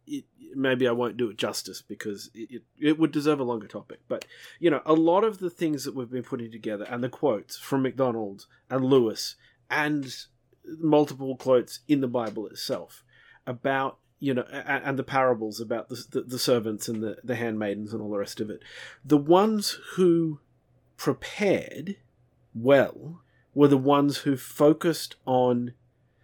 it, 0.07 0.25
maybe 0.55 0.87
I 0.87 0.91
won't 0.91 1.17
do 1.17 1.29
it 1.29 1.37
justice 1.37 1.81
because 1.81 2.29
it, 2.33 2.49
it, 2.51 2.63
it 2.79 2.99
would 2.99 3.11
deserve 3.11 3.39
a 3.39 3.43
longer 3.43 3.67
topic. 3.67 3.99
But 4.07 4.25
you 4.59 4.69
know, 4.69 4.81
a 4.85 4.93
lot 4.93 5.23
of 5.23 5.39
the 5.39 5.49
things 5.49 5.83
that 5.85 5.95
we've 5.95 6.09
been 6.09 6.23
putting 6.23 6.51
together 6.51 6.85
and 6.89 7.03
the 7.03 7.09
quotes 7.09 7.57
from 7.57 7.81
McDonald 7.83 8.45
and 8.69 8.85
Lewis 8.85 9.35
and 9.69 10.15
multiple 10.65 11.35
quotes 11.35 11.79
in 11.87 12.01
the 12.01 12.07
Bible 12.07 12.47
itself 12.47 13.03
about 13.47 13.97
you 14.19 14.33
know 14.33 14.43
and, 14.51 14.83
and 14.83 14.99
the 14.99 15.03
parables 15.03 15.59
about 15.59 15.89
the, 15.89 16.03
the, 16.11 16.21
the 16.21 16.39
servants 16.39 16.87
and 16.87 17.01
the, 17.01 17.17
the 17.23 17.35
handmaidens 17.35 17.93
and 17.93 18.01
all 18.01 18.11
the 18.11 18.17
rest 18.17 18.39
of 18.41 18.49
it 18.49 18.61
the 19.03 19.17
ones 19.17 19.77
who 19.95 20.39
prepared 20.97 21.95
well 22.63 23.21
were 23.53 23.67
the 23.67 23.77
ones 23.77 24.19
who 24.19 24.37
focused 24.37 25.15
on 25.25 25.73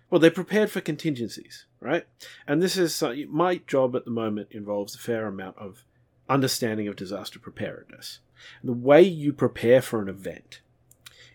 well 0.09 0.19
they 0.19 0.29
prepared 0.29 0.69
for 0.69 0.81
contingencies 0.81 1.65
right 1.79 2.05
and 2.47 2.61
this 2.61 2.77
is 2.77 3.01
uh, 3.01 3.13
my 3.29 3.57
job 3.67 3.95
at 3.95 4.05
the 4.05 4.11
moment 4.11 4.47
involves 4.51 4.95
a 4.95 4.99
fair 4.99 5.27
amount 5.27 5.57
of 5.57 5.83
understanding 6.29 6.87
of 6.87 6.95
disaster 6.95 7.39
preparedness 7.39 8.19
the 8.63 8.73
way 8.73 9.01
you 9.01 9.31
prepare 9.31 9.81
for 9.81 10.01
an 10.01 10.09
event 10.09 10.61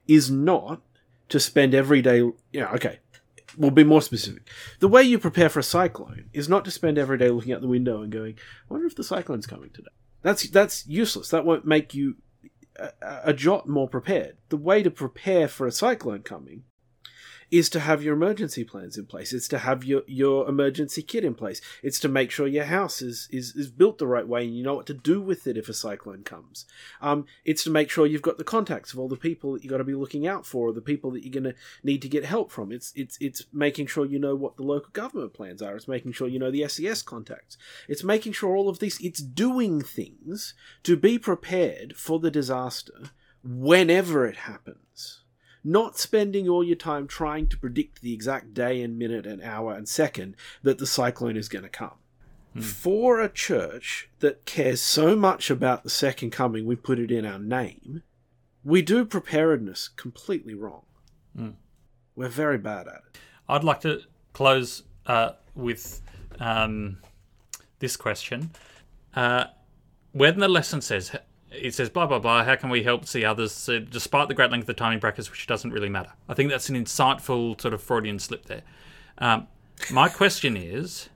is 0.07 0.31
not 0.31 0.81
to 1.29 1.39
spend 1.39 1.75
every 1.75 2.03
day 2.03 2.23
yeah 2.53 2.71
okay 2.73 2.99
we'll 3.57 3.71
be 3.71 3.85
more 3.85 4.03
specific. 4.03 4.49
The 4.79 4.89
way 4.89 5.03
you 5.03 5.19
prepare 5.19 5.49
for 5.49 5.61
a 5.61 5.65
cyclone 5.65 6.27
is 6.33 6.49
not 6.49 6.65
to 6.65 6.71
spend 6.71 6.99
every 6.99 7.19
day 7.19 7.31
looking 7.31 7.53
out 7.53 7.61
the 7.61 7.69
window 7.69 8.03
and 8.03 8.13
going, 8.13 8.39
"I 8.39 8.75
wonder 8.75 8.87
if 8.87 8.95
the 8.95 9.05
cyclone's 9.05 9.47
coming 9.47 9.71
today." 9.71 9.91
That's 10.23 10.49
that's 10.49 10.87
useless. 10.87 11.31
That 11.31 11.45
won't 11.45 11.67
make 11.67 11.95
you 11.95 12.17
a, 12.81 13.21
a 13.25 13.33
jot 13.33 13.69
more 13.69 13.89
prepared. 13.89 14.37
The 14.49 14.57
way 14.57 14.83
to 14.83 14.91
prepare 14.91 15.49
for 15.49 15.67
a 15.67 15.73
cyclone 15.73 16.23
coming 16.23 16.65
is 17.51 17.69
to 17.71 17.81
have 17.81 18.03
your 18.03 18.15
emergency 18.15 18.65
plans 18.65 18.97
in 18.97 19.07
place. 19.07 19.33
It's 19.33 19.49
to 19.49 19.59
have 19.59 19.85
your, 19.85 20.03
your 20.07 20.49
emergency 20.49 21.03
kit 21.03 21.25
in 21.25 21.35
place. 21.35 21.61
It's 21.83 21.99
to 22.01 22.09
make 22.09 22.31
sure 22.31 22.47
your 22.47 22.65
house 22.65 23.03
is, 23.03 23.29
is, 23.31 23.57
is 23.57 23.71
built 23.71 23.99
the 23.99 24.07
right 24.07 24.27
way 24.27 24.45
and 24.45 24.57
you 24.57 24.63
know 24.63 24.75
what 24.75 24.87
to 24.87 24.95
do 24.95 25.21
with 25.21 25.47
it 25.47 25.57
if 25.57 25.69
a 25.69 25.75
cyclone 25.75 26.23
comes. 26.23 26.67
Um, 27.01 27.27
it's 27.45 27.65
to 27.65 27.71
make 27.71 27.91
sure 27.91 28.07
you've 28.07 28.23
got 28.23 28.39
the 28.39 28.45
contacts 28.45 28.93
of 28.93 28.99
all 28.99 29.09
the 29.09 29.17
people 29.17 29.53
that 29.53 29.65
you've 29.65 29.71
got 29.71 29.79
to 29.79 29.85
be 29.85 29.95
looking 29.95 30.27
out 30.27 30.47
for, 30.47 30.69
or 30.69 30.73
the 30.73 30.81
people 30.81 31.11
that 31.13 31.25
you're 31.25 31.33
going 31.33 31.53
to 31.53 31.59
need 31.83 32.03
to 32.03 32.09
get 32.09 32.25
help 32.25 32.51
from. 32.53 32.71
It's, 32.71 32.93
it's, 32.95 33.19
it's 33.21 33.45
making 33.53 33.89
sure 33.89 34.07
you 34.07 34.19
know 34.19 34.37
what 34.37 34.57
the 34.57 34.63
local 34.63 34.91
government 34.93 35.35
plans 35.35 35.63
are. 35.63 35.75
It's 35.75 35.89
making 35.89 36.13
sure 36.13 36.29
you 36.29 36.39
know 36.39 36.51
the 36.51 36.69
SES 36.69 37.03
contacts. 37.03 37.57
It's 37.89 38.05
making 38.05 38.33
sure 38.33 38.55
all 38.55 38.69
of 38.69 38.79
this, 38.79 39.01
it's 39.01 39.21
doing 39.21 39.81
things 39.81 40.55
to 40.85 40.97
be 40.97 41.19
prepared 41.19 41.97
for 41.97 42.21
the 42.21 42.31
disaster 42.31 43.11
whenever 43.43 44.27
it 44.27 44.37
happens 44.37 45.20
not 45.63 45.99
spending 45.99 46.49
all 46.49 46.65
your 46.65 46.77
time 46.77 47.07
trying 47.07 47.47
to 47.49 47.59
predict 47.59 48.01
the 48.01 48.13
exact 48.13 48.55
day 48.55 48.83
and 48.83 48.99
minute 48.99 49.27
and 49.27 49.43
hour 49.43 49.75
and 49.75 49.89
second 49.89 50.37
that 50.63 50.79
the 50.79 50.87
cyclone 50.87 51.37
is 51.37 51.49
going 51.49 51.65
to 51.65 51.69
come. 51.69 51.95
Hmm. 52.55 52.61
For 52.61 53.21
a 53.21 53.29
church 53.29 54.09
that 54.21 54.45
cares 54.45 54.81
so 54.81 55.15
much 55.15 55.51
about 55.51 55.85
the 55.85 55.91
second 55.91 56.31
coming, 56.31 56.67
we 56.67 56.77
put 56.77 56.99
it 56.99 57.11
in 57.11 57.25
our 57.25 57.39
name, 57.39 58.03
we 58.65 58.83
do 58.83 59.05
preparedness 59.05 59.89
completely 59.89 60.55
wrong. 60.55 60.83
Hmm. 61.37 61.51
We're 62.17 62.29
very 62.29 62.59
bad 62.59 62.89
at 62.89 62.95
it. 62.95 63.19
I'd 63.49 63.65
like 63.65 63.81
to 63.83 64.03
close 64.33 64.83
uh, 65.07 65.33
with 65.55 66.03
um, 66.39 66.99
this 67.79 67.97
question. 67.97 68.51
Uh, 69.15 69.47
when 70.13 70.39
the 70.39 70.49
lesson 70.49 70.81
says, 70.81 71.13
it 71.51 71.75
says 71.75 71.91
blah 71.91 72.07
blah 72.07 72.19
blah. 72.19 72.45
How 72.45 72.57
can 72.57 72.71
we 72.71 72.83
help 72.83 73.07
see 73.07 73.25
others, 73.25 73.53
so 73.53 73.79
despite 73.79 74.29
the 74.29 74.35
great 74.35 74.51
length 74.51 74.69
of 74.69 74.77
time 74.77 74.93
in 74.93 74.99
brackets, 74.99 75.31
which 75.31 75.47
doesn't 75.47 75.71
really 75.71 75.89
matter? 75.89 76.13
I 76.29 76.35
think 76.35 76.51
that's 76.51 76.69
an 76.69 76.77
insightful 76.77 77.61
sort 77.61 77.75
of 77.75 77.83
Freudian 77.83 78.19
slip 78.19 78.47
there. 78.47 78.63
Um, 79.19 79.49
my 79.91 80.09
question 80.09 80.57
is, 80.57 81.09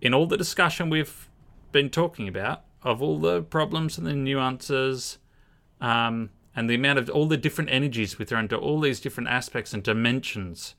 in 0.00 0.14
all 0.14 0.26
the 0.26 0.36
discussion 0.36 0.90
we've 0.90 1.28
been 1.72 1.90
talking 1.90 2.28
about 2.28 2.62
of 2.82 3.02
all 3.02 3.18
the 3.18 3.42
problems 3.42 3.98
and 3.98 4.06
the 4.06 4.14
nuances, 4.14 5.18
um, 5.80 6.30
and 6.54 6.68
the 6.68 6.74
amount 6.74 6.98
of 6.98 7.08
all 7.10 7.26
the 7.26 7.36
different 7.36 7.70
energies 7.70 8.18
we 8.18 8.24
throw 8.24 8.38
into 8.38 8.56
all 8.56 8.80
these 8.80 9.00
different 9.00 9.28
aspects 9.28 9.72
and 9.72 9.82
dimensions 9.82 10.74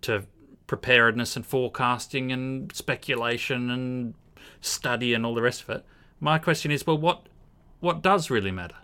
to 0.00 0.24
preparedness 0.66 1.36
and 1.36 1.46
forecasting 1.46 2.32
and 2.32 2.74
speculation 2.74 3.70
and 3.70 4.14
study 4.60 5.14
and 5.14 5.24
all 5.24 5.34
the 5.34 5.42
rest 5.42 5.62
of 5.62 5.70
it. 5.70 5.84
My 6.20 6.38
question 6.38 6.70
is, 6.70 6.86
well, 6.86 6.98
what 6.98 7.26
what 7.84 8.00
does 8.00 8.30
really 8.30 8.50
matter? 8.50 8.76